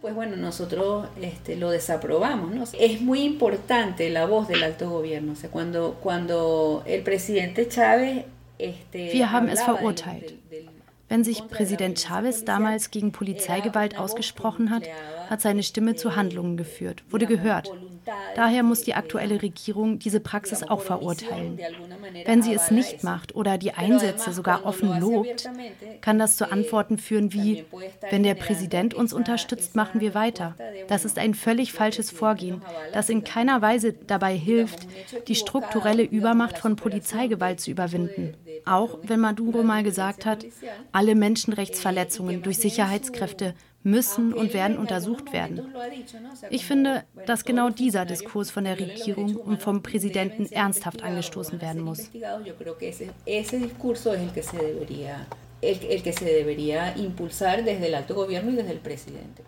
Pues 0.00 0.14
bueno, 0.14 0.36
nosotros 0.36 1.08
este, 1.20 1.56
lo 1.56 1.70
desaprobamos, 1.70 2.54
¿no? 2.54 2.64
Es 2.78 3.00
muy 3.00 3.22
importante 3.22 4.10
la 4.10 4.26
voz 4.26 4.46
del 4.46 4.62
alto 4.62 4.88
gobierno. 4.88 5.32
O 5.32 5.36
sea, 5.36 5.50
cuando, 5.50 5.98
cuando 6.00 6.84
el 6.86 7.02
presidente 7.02 7.68
Chávez 7.68 8.24
este, 8.58 9.12
Wir 9.12 9.30
haben 9.30 9.48
es 9.48 9.62
verurteilt. 9.62 10.34
Wenn 11.08 11.24
sich 11.24 11.46
Präsident 11.48 11.98
Chavez 11.98 12.44
damals 12.44 12.90
gegen 12.90 13.12
Polizeigewalt 13.12 13.96
ausgesprochen 13.96 14.70
hat, 14.70 14.82
hat 15.30 15.40
seine 15.40 15.62
Stimme 15.62 15.94
zu 15.94 16.16
Handlungen 16.16 16.58
geführt, 16.58 17.02
wurde 17.08 17.26
gehört. 17.26 17.72
Daher 18.34 18.62
muss 18.62 18.82
die 18.82 18.94
aktuelle 18.94 19.42
Regierung 19.42 19.98
diese 19.98 20.20
Praxis 20.20 20.62
auch 20.62 20.80
verurteilen. 20.80 21.58
Wenn 22.24 22.42
sie 22.42 22.54
es 22.54 22.70
nicht 22.70 23.04
macht 23.04 23.34
oder 23.34 23.58
die 23.58 23.72
Einsätze 23.72 24.32
sogar 24.32 24.64
offen 24.64 24.98
lobt, 25.00 25.48
kann 26.00 26.18
das 26.18 26.36
zu 26.36 26.50
Antworten 26.50 26.98
führen 26.98 27.32
wie, 27.32 27.64
wenn 28.10 28.22
der 28.22 28.34
Präsident 28.34 28.94
uns 28.94 29.12
unterstützt, 29.12 29.76
machen 29.76 30.00
wir 30.00 30.14
weiter. 30.14 30.54
Das 30.88 31.04
ist 31.04 31.18
ein 31.18 31.34
völlig 31.34 31.72
falsches 31.72 32.10
Vorgehen, 32.10 32.62
das 32.92 33.08
in 33.08 33.24
keiner 33.24 33.62
Weise 33.62 33.92
dabei 33.92 34.36
hilft, 34.36 34.86
die 35.28 35.34
strukturelle 35.34 36.02
Übermacht 36.02 36.58
von 36.58 36.76
Polizeigewalt 36.76 37.60
zu 37.60 37.70
überwinden. 37.70 38.34
Auch 38.64 38.98
wenn 39.02 39.20
Maduro 39.20 39.62
mal 39.62 39.82
gesagt 39.82 40.26
hat, 40.26 40.44
alle 40.92 41.14
Menschenrechtsverletzungen 41.14 42.42
durch 42.42 42.58
Sicherheitskräfte 42.58 43.54
müssen 43.90 44.32
und 44.32 44.54
werden 44.54 44.76
untersucht 44.78 45.32
werden. 45.32 45.74
Ich 46.50 46.66
finde, 46.66 47.04
dass 47.26 47.44
genau 47.44 47.70
dieser 47.70 48.04
Diskurs 48.04 48.50
von 48.50 48.64
der 48.64 48.78
Regierung 48.78 49.36
und 49.36 49.62
vom 49.62 49.82
Präsidenten 49.82 50.46
ernsthaft 50.46 51.02
angestoßen 51.02 51.60
werden 51.60 51.82
muss. 51.82 52.10
El, 55.60 56.02
que 56.04 56.12
se 56.12 56.24
debería 56.24 56.94
impulsar 56.96 57.64
desde 57.64 57.88
el 57.88 57.94
alto 57.96 58.14
gobierno 58.14 58.52
y 58.52 58.54
desde 58.54 58.70
el 58.70 58.78
presidente. 58.78 59.42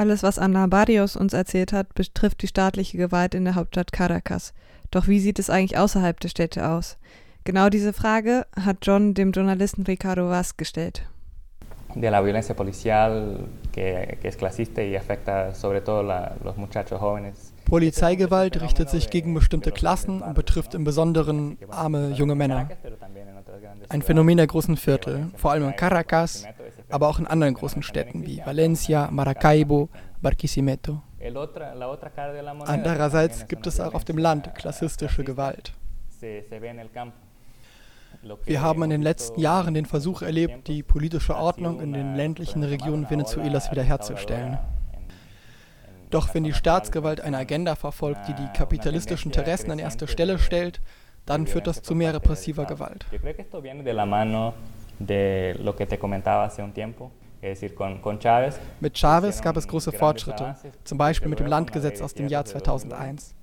Alles, 0.00 0.22
was 0.22 0.38
Ana 0.38 0.66
Barrios 0.66 1.14
uns 1.14 1.34
erzählt 1.34 1.74
hat, 1.74 1.92
betrifft 1.94 2.40
die 2.40 2.46
staatliche 2.46 2.96
Gewalt 2.96 3.34
in 3.34 3.44
der 3.44 3.54
Hauptstadt 3.54 3.92
Caracas. 3.92 4.54
Doch 4.90 5.08
wie 5.08 5.20
sieht 5.20 5.38
es 5.38 5.50
eigentlich 5.50 5.76
außerhalb 5.76 6.18
der 6.18 6.30
Städte 6.30 6.66
aus? 6.66 6.96
Genau 7.44 7.68
diese 7.68 7.92
Frage 7.92 8.46
hat 8.56 8.78
John 8.80 9.12
dem 9.12 9.32
Journalisten 9.32 9.82
Ricardo 9.82 10.30
Vaz 10.30 10.56
gestellt. 10.56 11.02
De 11.94 12.08
la 12.08 12.24
violencia 12.24 12.54
policial 12.54 13.40
que, 13.72 14.16
que 14.22 14.28
es 14.28 14.38
clasista 14.38 14.82
y 14.82 14.96
afecta 14.96 15.52
sobre 15.52 15.82
todo 15.82 16.02
la, 16.02 16.34
los 16.44 16.56
muchachos 16.56 16.98
jóvenes. 16.98 17.52
Polizeigewalt 17.66 18.58
richtet 18.62 18.88
sich 18.88 19.10
gegen 19.10 19.34
bestimmte 19.34 19.70
Klassen 19.70 20.22
und 20.22 20.34
betrifft 20.34 20.74
im 20.74 20.84
Besonderen 20.84 21.58
arme 21.68 22.12
junge 22.12 22.36
Männer. 22.36 22.70
Ein 23.90 24.00
Phänomen 24.00 24.38
der 24.38 24.46
großen 24.46 24.78
Viertel, 24.78 25.30
vor 25.36 25.50
allem 25.50 25.64
in 25.64 25.76
Caracas, 25.76 26.46
aber 26.90 27.08
auch 27.08 27.18
in 27.18 27.26
anderen 27.26 27.54
großen 27.54 27.82
Städten 27.82 28.26
wie 28.26 28.42
Valencia, 28.44 29.08
Maracaibo, 29.10 29.88
Barquisimeto. 30.20 31.02
Andererseits 32.66 33.46
gibt 33.46 33.66
es 33.66 33.80
auch 33.80 33.94
auf 33.94 34.04
dem 34.04 34.18
Land 34.18 34.54
klassistische 34.54 35.24
Gewalt. 35.24 35.74
Wir 38.44 38.60
haben 38.60 38.82
in 38.82 38.90
den 38.90 39.02
letzten 39.02 39.40
Jahren 39.40 39.74
den 39.74 39.86
Versuch 39.86 40.22
erlebt, 40.22 40.68
die 40.68 40.82
politische 40.82 41.36
Ordnung 41.36 41.80
in 41.80 41.92
den 41.92 42.14
ländlichen 42.14 42.62
Regionen 42.62 43.08
Venezuelas 43.08 43.70
wiederherzustellen. 43.70 44.58
Doch 46.10 46.34
wenn 46.34 46.44
die 46.44 46.52
Staatsgewalt 46.52 47.20
eine 47.20 47.38
Agenda 47.38 47.76
verfolgt, 47.76 48.26
die 48.28 48.34
die 48.34 48.48
kapitalistischen 48.56 49.30
Interessen 49.30 49.70
an 49.70 49.78
erste 49.78 50.08
Stelle 50.08 50.38
stellt, 50.38 50.80
dann 51.24 51.46
führt 51.46 51.66
das 51.66 51.82
zu 51.82 51.94
mehr 51.94 52.12
repressiver 52.12 52.64
Gewalt. 52.64 53.06
Mit 58.80 58.98
Chavez 58.98 59.40
gab 59.40 59.56
es 59.56 59.66
große 59.66 59.92
Fortschritte, 59.92 60.56
zum 60.84 60.98
Beispiel 60.98 61.28
mit 61.28 61.40
dem 61.40 61.46
Landgesetz 61.46 62.02
aus 62.02 62.12
dem 62.12 62.28
Jahr 62.28 62.44
2001. 62.44 63.34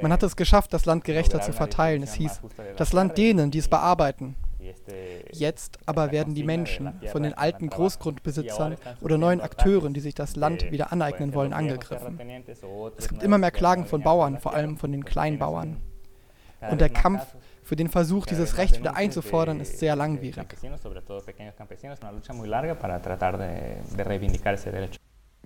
Man 0.00 0.12
hat 0.12 0.22
es 0.22 0.36
geschafft, 0.36 0.72
das 0.72 0.86
Land 0.86 1.04
gerechter 1.04 1.40
zu 1.40 1.52
verteilen. 1.52 2.04
Es 2.04 2.14
hieß, 2.14 2.40
das 2.76 2.92
Land 2.92 3.18
denen, 3.18 3.50
die 3.50 3.58
es 3.58 3.68
bearbeiten. 3.68 4.36
Jetzt 5.32 5.78
aber 5.86 6.12
werden 6.12 6.34
die 6.34 6.44
Menschen 6.44 7.00
von 7.10 7.22
den 7.22 7.34
alten 7.34 7.68
Großgrundbesitzern 7.68 8.76
oder 9.00 9.18
neuen 9.18 9.40
Akteuren, 9.40 9.92
die 9.92 10.00
sich 10.00 10.14
das 10.14 10.36
Land 10.36 10.70
wieder 10.70 10.92
aneignen 10.92 11.34
wollen, 11.34 11.52
angegriffen. 11.52 12.18
Es 12.96 13.08
gibt 13.08 13.22
immer 13.22 13.38
mehr 13.38 13.50
Klagen 13.50 13.86
von 13.86 14.02
Bauern, 14.02 14.38
vor 14.38 14.54
allem 14.54 14.76
von 14.76 14.92
den 14.92 15.04
Kleinbauern. 15.04 15.78
Und 16.70 16.80
der 16.80 16.88
Kampf 16.88 17.36
für 17.66 17.74
den 17.74 17.88
Versuch, 17.88 18.26
dieses 18.26 18.58
Recht 18.58 18.78
wieder 18.78 18.94
einzufordern, 18.94 19.58
ist 19.58 19.80
sehr 19.80 19.96
langwierig. 19.96 20.46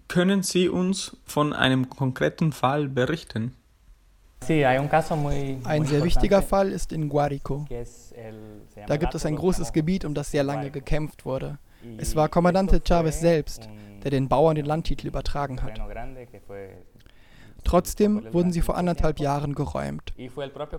Können 0.06 0.42
Sie 0.42 0.68
uns 0.68 1.16
von 1.24 1.52
einem 1.54 1.88
konkreten 1.88 2.52
Fall 2.52 2.88
berichten? 2.88 3.56
Ein 5.64 5.86
sehr 5.86 6.04
wichtiger 6.04 6.42
Fall 6.42 6.72
ist 6.72 6.92
in 6.92 7.08
Guarico. 7.08 7.66
Da 8.86 8.96
gibt 8.98 9.14
es 9.14 9.24
ein 9.24 9.36
großes 9.36 9.72
Gebiet, 9.72 10.04
um 10.04 10.12
das 10.12 10.30
sehr 10.30 10.44
lange 10.44 10.70
gekämpft 10.70 11.24
wurde. 11.24 11.58
Es 11.96 12.14
war 12.16 12.28
Kommandante 12.28 12.82
Chavez 12.86 13.20
selbst, 13.20 13.70
der 14.02 14.10
den 14.10 14.28
Bauern 14.28 14.56
den 14.56 14.66
Landtitel 14.66 15.06
übertragen 15.06 15.62
hat. 15.62 15.80
Trotzdem 17.70 18.26
wurden 18.32 18.50
sie 18.50 18.62
vor 18.62 18.76
anderthalb 18.76 19.20
Jahren 19.20 19.54
geräumt. 19.54 20.12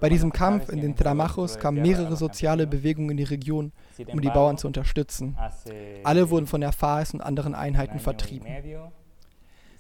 Bei 0.01 0.10
diesem 0.10 0.34
Kampf 0.34 0.67
in 0.67 0.82
den 0.82 0.97
Tramajos 0.97 1.58
kamen 1.58 1.82
mehrere 1.82 2.17
soziale 2.17 2.67
Bewegungen 2.67 3.12
in 3.12 3.17
die 3.17 3.23
Region, 3.23 3.71
um 4.08 4.19
die 4.19 4.30
Bauern 4.30 4.58
zu 4.58 4.67
unterstützen. 4.67 5.38
Alle 6.04 6.30
wurden 6.30 6.47
von 6.47 6.60
der 6.60 6.73
FAES 6.73 7.13
und 7.13 7.21
anderen 7.21 7.56
Einheiten 7.56 7.99
vertrieben. 7.99 8.45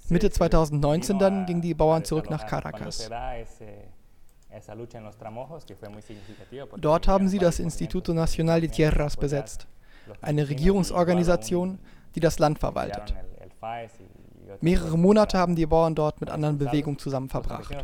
Mitte 0.07 0.29
2019 0.29 1.19
dann 1.19 1.45
gingen 1.45 1.61
die 1.61 1.73
Bauern 1.73 2.05
zurück 2.05 2.29
nach 2.29 2.47
Caracas. 2.47 3.09
Dort 6.77 7.07
haben 7.09 7.27
sie 7.27 7.39
das 7.39 7.59
Instituto 7.59 8.13
Nacional 8.13 8.61
de 8.61 8.69
Tierras 8.69 9.17
besetzt, 9.17 9.67
eine 10.21 10.47
Regierungsorganisation, 10.47 11.77
die 12.15 12.21
das 12.21 12.39
Land 12.39 12.59
verwaltet. 12.59 13.13
Mehrere 14.61 14.97
Monate 14.97 15.37
haben 15.37 15.55
die 15.55 15.65
Bauern 15.65 15.95
dort 15.95 16.21
mit 16.21 16.29
anderen 16.29 16.57
Bewegungen 16.57 16.99
zusammen 16.99 17.29
verbracht. 17.29 17.75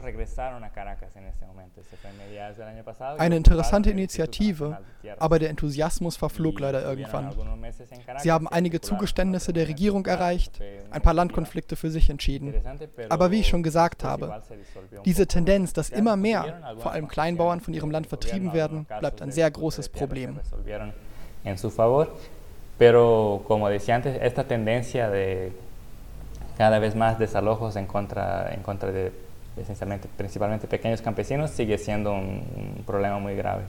Eine 3.17 3.35
interessante 3.35 3.89
Initiative, 3.89 4.77
aber 5.17 5.39
der 5.39 5.49
Enthusiasmus 5.49 6.17
verflog 6.17 6.59
leider 6.59 6.83
irgendwann. 6.83 7.31
Sie 8.19 8.31
haben 8.31 8.47
einige 8.47 8.81
Zugeständnisse 8.81 9.53
der 9.53 9.67
Regierung 9.67 10.05
erreicht, 10.05 10.59
ein 10.91 11.01
paar 11.01 11.13
Landkonflikte 11.13 11.75
für 11.75 11.89
sich 11.89 12.09
entschieden. 12.09 12.53
Aber 13.09 13.31
wie 13.31 13.41
ich 13.41 13.47
schon 13.47 13.63
gesagt 13.63 14.03
habe, 14.03 14.41
diese 15.05 15.27
Tendenz, 15.27 15.73
dass 15.73 15.89
immer 15.89 16.15
mehr, 16.15 16.75
vor 16.77 16.91
allem 16.91 17.07
Kleinbauern, 17.07 17.59
von 17.59 17.73
ihrem 17.73 17.91
Land 17.91 18.07
vertrieben 18.07 18.53
werden, 18.53 18.85
bleibt 18.99 19.21
ein 19.21 19.31
sehr 19.31 19.49
großes 19.49 19.89
Problem. 19.89 20.39
Pero 22.77 23.41
como 23.47 23.69
decía 23.69 23.95
antes, 23.95 24.15
esta 24.21 24.43
tendencia 24.43 25.09
de 25.09 25.51
cada 26.57 26.79
vez 26.79 26.95
más 26.95 27.19
desalojos 27.19 27.75
en 27.75 27.85
contra, 27.85 28.53
en 28.53 28.63
contra 28.63 28.91
de 28.91 29.11
esencialmente, 29.57 30.07
principalmente 30.17 30.67
pequeños 30.67 31.01
campesinos, 31.01 31.51
sigue 31.51 31.77
siendo 31.77 32.13
un, 32.13 32.43
un 32.77 32.83
problema 32.85 33.19
muy 33.19 33.35
grave. 33.35 33.63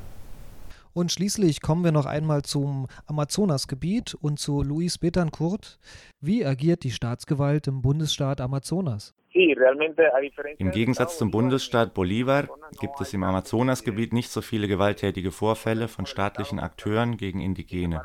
Und 0.94 1.12
schließlich 1.12 1.60
kommen 1.60 1.84
wir 1.84 1.92
noch 1.92 2.06
einmal 2.06 2.42
zum 2.42 2.88
Amazonasgebiet 3.06 4.14
und 4.14 4.40
zu 4.40 4.62
Luis 4.62 4.98
Betancourt. 4.98 5.78
Wie 6.20 6.44
agiert 6.44 6.82
die 6.82 6.90
Staatsgewalt 6.90 7.68
im 7.68 7.82
Bundesstaat 7.82 8.40
Amazonas? 8.40 9.14
Im 9.32 10.70
Gegensatz 10.70 11.18
zum 11.18 11.30
Bundesstaat 11.30 11.94
Bolívar 11.94 12.48
gibt 12.80 13.00
es 13.00 13.12
im 13.12 13.22
Amazonasgebiet 13.22 14.12
nicht 14.12 14.30
so 14.30 14.40
viele 14.40 14.66
gewalttätige 14.66 15.30
Vorfälle 15.30 15.86
von 15.86 16.06
staatlichen 16.06 16.58
Akteuren 16.58 17.16
gegen 17.16 17.40
Indigene. 17.40 18.02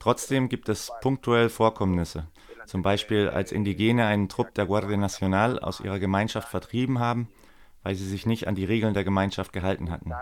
Trotzdem 0.00 0.48
gibt 0.48 0.68
es 0.68 0.90
punktuell 1.02 1.48
Vorkommnisse, 1.48 2.26
zum 2.66 2.82
Beispiel 2.82 3.28
als 3.28 3.52
Indigene 3.52 4.06
einen 4.06 4.28
Trupp 4.28 4.54
der 4.54 4.66
Guardia 4.66 4.96
Nacional 4.96 5.58
aus 5.58 5.80
ihrer 5.80 5.98
Gemeinschaft 5.98 6.48
vertrieben 6.48 6.98
haben, 6.98 7.28
weil 7.82 7.94
sie 7.94 8.06
sich 8.06 8.26
nicht 8.26 8.48
an 8.48 8.54
die 8.54 8.64
Regeln 8.64 8.94
der 8.94 9.04
Gemeinschaft 9.04 9.52
gehalten 9.52 9.90
hatten. 9.90 10.12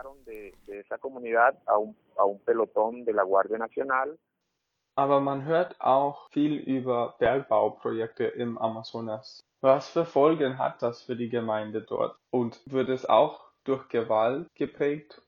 Aber 4.97 5.21
man 5.21 5.45
hört 5.45 5.81
auch 5.81 6.31
viel 6.31 6.55
über 6.55 7.17
Bergbauprojekte 7.19 8.25
im 8.25 8.59
Amazonas. 8.59 9.41
Was 9.61 9.89
für 9.89 10.05
Folgen 10.05 10.59
hat 10.59 10.83
das 10.83 11.03
für 11.03 11.17
die 11.17 11.31
Gemeinde 11.31 11.83
dort? 11.83 12.17
Und 12.31 12.61
wird 12.71 12.91
es 12.91 13.09
auch 13.09 13.41
durch 13.65 13.89
Gewalt 13.89 14.47
geprägt? 14.55 15.23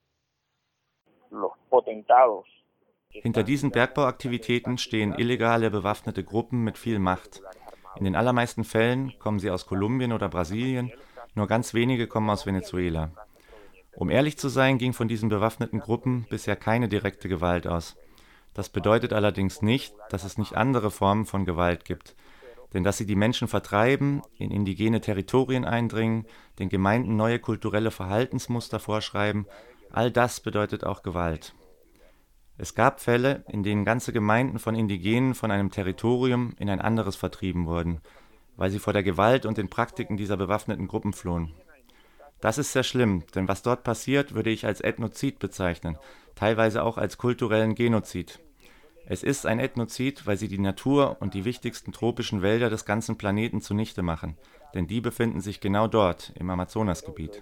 Hinter 3.23 3.43
diesen 3.43 3.71
Bergbauaktivitäten 3.71 4.79
stehen 4.79 5.15
illegale 5.15 5.71
bewaffnete 5.71 6.25
Gruppen 6.25 6.63
mit 6.65 6.79
viel 6.79 6.99
Macht. 6.99 7.43
In 7.97 8.05
den 8.05 8.17
allermeisten 8.17 8.65
Fällen 8.65 9.13
kommen 9.19 9.39
sie 9.39 9.51
aus 9.51 9.67
Kolumbien 9.67 10.13
oder 10.13 10.29
Brasilien, 10.29 10.93
nur 11.35 11.47
ganz 11.47 11.75
wenige 11.75 12.07
kommen 12.07 12.31
aus 12.31 12.47
Venezuela. 12.47 13.11
Um 13.95 14.11
ehrlich 14.11 14.37
zu 14.37 14.49
sein, 14.49 14.79
ging 14.79 14.93
von 14.93 15.09
diesen 15.09 15.29
bewaffneten 15.29 15.81
Gruppen 15.81 16.27
bisher 16.29 16.57
keine 16.57 16.89
direkte 16.89 17.29
Gewalt 17.29 17.67
aus. 17.67 17.97
Das 18.53 18.69
bedeutet 18.69 19.13
allerdings 19.13 19.63
nicht, 19.63 19.95
dass 20.11 20.25
es 20.25 20.39
nicht 20.39 20.55
andere 20.55 20.91
Formen 20.91 21.27
von 21.27 21.45
Gewalt 21.45 21.85
gibt. 21.85 22.15
Denn 22.75 22.85
dass 22.85 22.99
sie 22.99 23.07
die 23.07 23.17
Menschen 23.17 23.49
vertreiben, 23.49 24.23
in 24.39 24.51
indigene 24.51 25.01
Territorien 25.01 25.65
eindringen, 25.65 26.27
den 26.59 26.69
Gemeinden 26.69 27.17
neue 27.17 27.39
kulturelle 27.39 27.91
Verhaltensmuster 27.91 28.79
vorschreiben, 28.79 29.47
all 29.91 30.11
das 30.11 30.41
bedeutet 30.41 30.85
auch 30.85 31.03
Gewalt. 31.03 31.55
Es 32.59 32.75
gab 32.75 33.01
Fälle, 33.01 33.45
in 33.49 33.63
denen 33.63 33.85
ganze 33.85 34.13
Gemeinden 34.13 34.59
von 34.59 34.75
Indigenen 34.75 35.35
von 35.35 35.51
einem 35.51 35.71
Territorium 35.71 36.55
in 36.59 36.71
ein 36.71 36.81
anderes 36.81 37.15
vertrieben 37.15 37.67
wurden, 37.67 38.01
weil 38.57 38.71
sie 38.71 38.79
vor 38.79 38.95
der 38.95 39.03
Gewalt 39.03 39.45
und 39.45 39.59
den 39.59 39.69
Praktiken 39.69 40.17
dieser 40.17 40.39
bewaffneten 40.39 40.89
Gruppen 40.89 41.13
flohen. 41.13 41.53
Das 42.41 42.57
ist 42.57 42.73
sehr 42.73 42.83
schlimm, 42.83 43.25
denn 43.35 43.49
was 43.49 43.63
dort 43.63 43.85
passiert, 43.85 44.35
würde 44.35 44.51
ich 44.51 44.65
als 44.65 44.81
Ethnozid 44.81 45.39
bezeichnen, 45.39 45.99
teilweise 46.35 46.83
auch 46.83 46.97
als 46.97 47.19
kulturellen 47.19 47.75
Genozid. 47.75 48.41
Es 49.07 49.23
ist 49.23 49.47
ein 49.47 49.61
Ethnozid, 49.61 50.27
weil 50.27 50.37
sie 50.37 50.49
die 50.49 50.59
Natur 50.59 51.19
und 51.21 51.35
die 51.35 51.45
wichtigsten 51.45 51.93
tropischen 51.93 52.43
Wälder 52.43 52.71
des 52.71 52.85
ganzen 52.87 53.19
Planeten 53.19 53.61
zunichte 53.61 54.03
machen, 54.03 54.37
denn 54.75 54.87
die 54.87 55.01
befinden 55.01 55.41
sich 55.41 55.61
genau 55.61 55.89
dort, 55.89 56.33
im 56.39 56.51
Amazonasgebiet. 56.51 57.41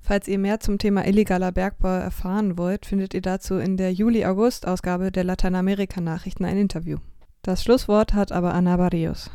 Falls 0.00 0.28
ihr 0.28 0.38
mehr 0.38 0.60
zum 0.60 0.78
Thema 0.78 1.06
illegaler 1.06 1.52
Bergbau 1.52 1.88
erfahren 1.88 2.58
wollt, 2.58 2.86
findet 2.86 3.14
ihr 3.14 3.22
dazu 3.22 3.58
in 3.58 3.76
der 3.76 3.92
Juli-August-Ausgabe 3.92 5.12
der 5.12 5.24
Lateinamerika-Nachrichten 5.24 6.44
ein 6.44 6.58
Interview. 6.58 6.98
Das 7.42 7.62
Schlusswort 7.62 8.14
hat 8.14 8.32
aber 8.32 8.54
Ana 8.54 8.76
Barrios. 8.76 9.30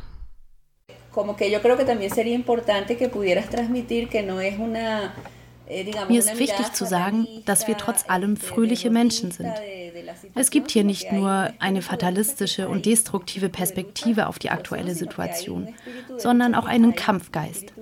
como 1.16 1.34
que 1.34 1.50
yo 1.50 1.62
creo 1.62 1.78
que 1.78 1.86
también 1.86 2.10
sería 2.10 2.34
importante 2.34 2.98
que 2.98 3.08
pudieras 3.08 3.48
transmitir 3.48 4.10
que 4.10 4.22
no 4.22 4.38
es 4.42 4.58
una 4.58 5.14
Mir 6.08 6.18
ist 6.18 6.38
wichtig 6.38 6.72
zu 6.72 6.86
sagen, 6.86 7.26
dass 7.44 7.66
wir 7.66 7.76
trotz 7.76 8.08
allem 8.08 8.36
fröhliche 8.36 8.90
Menschen 8.90 9.30
sind. 9.30 9.52
Es 10.34 10.50
gibt 10.50 10.70
hier 10.70 10.84
nicht 10.84 11.12
nur 11.12 11.50
eine 11.58 11.82
fatalistische 11.82 12.68
und 12.68 12.86
destruktive 12.86 13.48
Perspektive 13.48 14.28
auf 14.28 14.38
die 14.38 14.50
aktuelle 14.50 14.94
Situation, 14.94 15.74
sondern 16.18 16.54
auch 16.54 16.66
einen 16.66 16.94
Kampfgeist. 16.94 17.72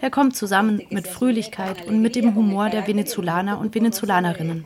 Der 0.00 0.10
kommt 0.10 0.36
zusammen 0.36 0.82
mit 0.90 1.08
Fröhlichkeit 1.08 1.86
und 1.86 2.00
mit 2.00 2.14
dem 2.14 2.34
Humor 2.34 2.70
der 2.70 2.86
Venezolaner 2.86 3.58
und 3.58 3.74
Venezolanerinnen. 3.74 4.64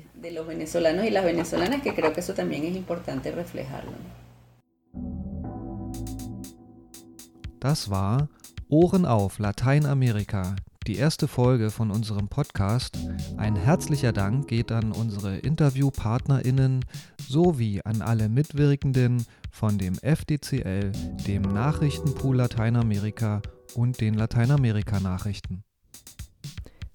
Das 7.60 7.90
war 7.90 8.28
Ohren 8.68 9.06
auf 9.06 9.38
Lateinamerika, 9.38 10.54
die 10.88 10.96
erste 10.96 11.28
Folge 11.28 11.70
von 11.70 11.90
unserem 11.90 12.28
Podcast. 12.28 12.98
Ein 13.36 13.56
herzlicher 13.56 14.12
Dank 14.14 14.48
geht 14.48 14.72
an 14.72 14.90
unsere 14.90 15.36
InterviewpartnerInnen 15.36 16.82
sowie 17.28 17.82
an 17.84 18.00
alle 18.00 18.30
Mitwirkenden 18.30 19.26
von 19.50 19.76
dem 19.76 19.98
FDCL, 19.98 20.92
dem 21.26 21.42
Nachrichtenpool 21.42 22.36
Lateinamerika 22.36 23.42
und 23.74 24.00
den 24.00 24.14
Lateinamerika-Nachrichten. 24.14 25.62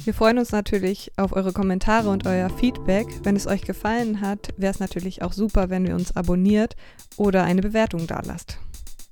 Wir 0.03 0.15
freuen 0.15 0.39
uns 0.39 0.51
natürlich 0.51 1.11
auf 1.17 1.33
eure 1.33 1.53
Kommentare 1.53 2.09
und 2.09 2.25
euer 2.25 2.49
Feedback. 2.49 3.07
Wenn 3.21 3.35
es 3.35 3.45
euch 3.45 3.61
gefallen 3.61 4.21
hat, 4.21 4.49
wäre 4.57 4.73
es 4.73 4.79
natürlich 4.79 5.21
auch 5.21 5.33
super, 5.33 5.69
wenn 5.69 5.85
ihr 5.85 5.93
uns 5.93 6.15
abonniert 6.15 6.75
oder 7.15 7.43
eine 7.43 7.61
Bewertung 7.61 8.07
dalasst. 8.07 8.57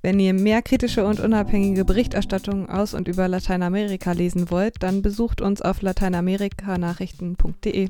Wenn 0.02 0.18
ihr 0.18 0.34
mehr 0.34 0.62
kritische 0.62 1.06
und 1.06 1.20
unabhängige 1.20 1.84
Berichterstattung 1.84 2.68
aus 2.68 2.92
und 2.92 3.06
über 3.06 3.28
Lateinamerika 3.28 4.10
lesen 4.10 4.50
wollt, 4.50 4.82
dann 4.82 5.00
besucht 5.00 5.40
uns 5.40 5.62
auf 5.62 5.80
lateinamerikanachrichten.de. 5.80 7.88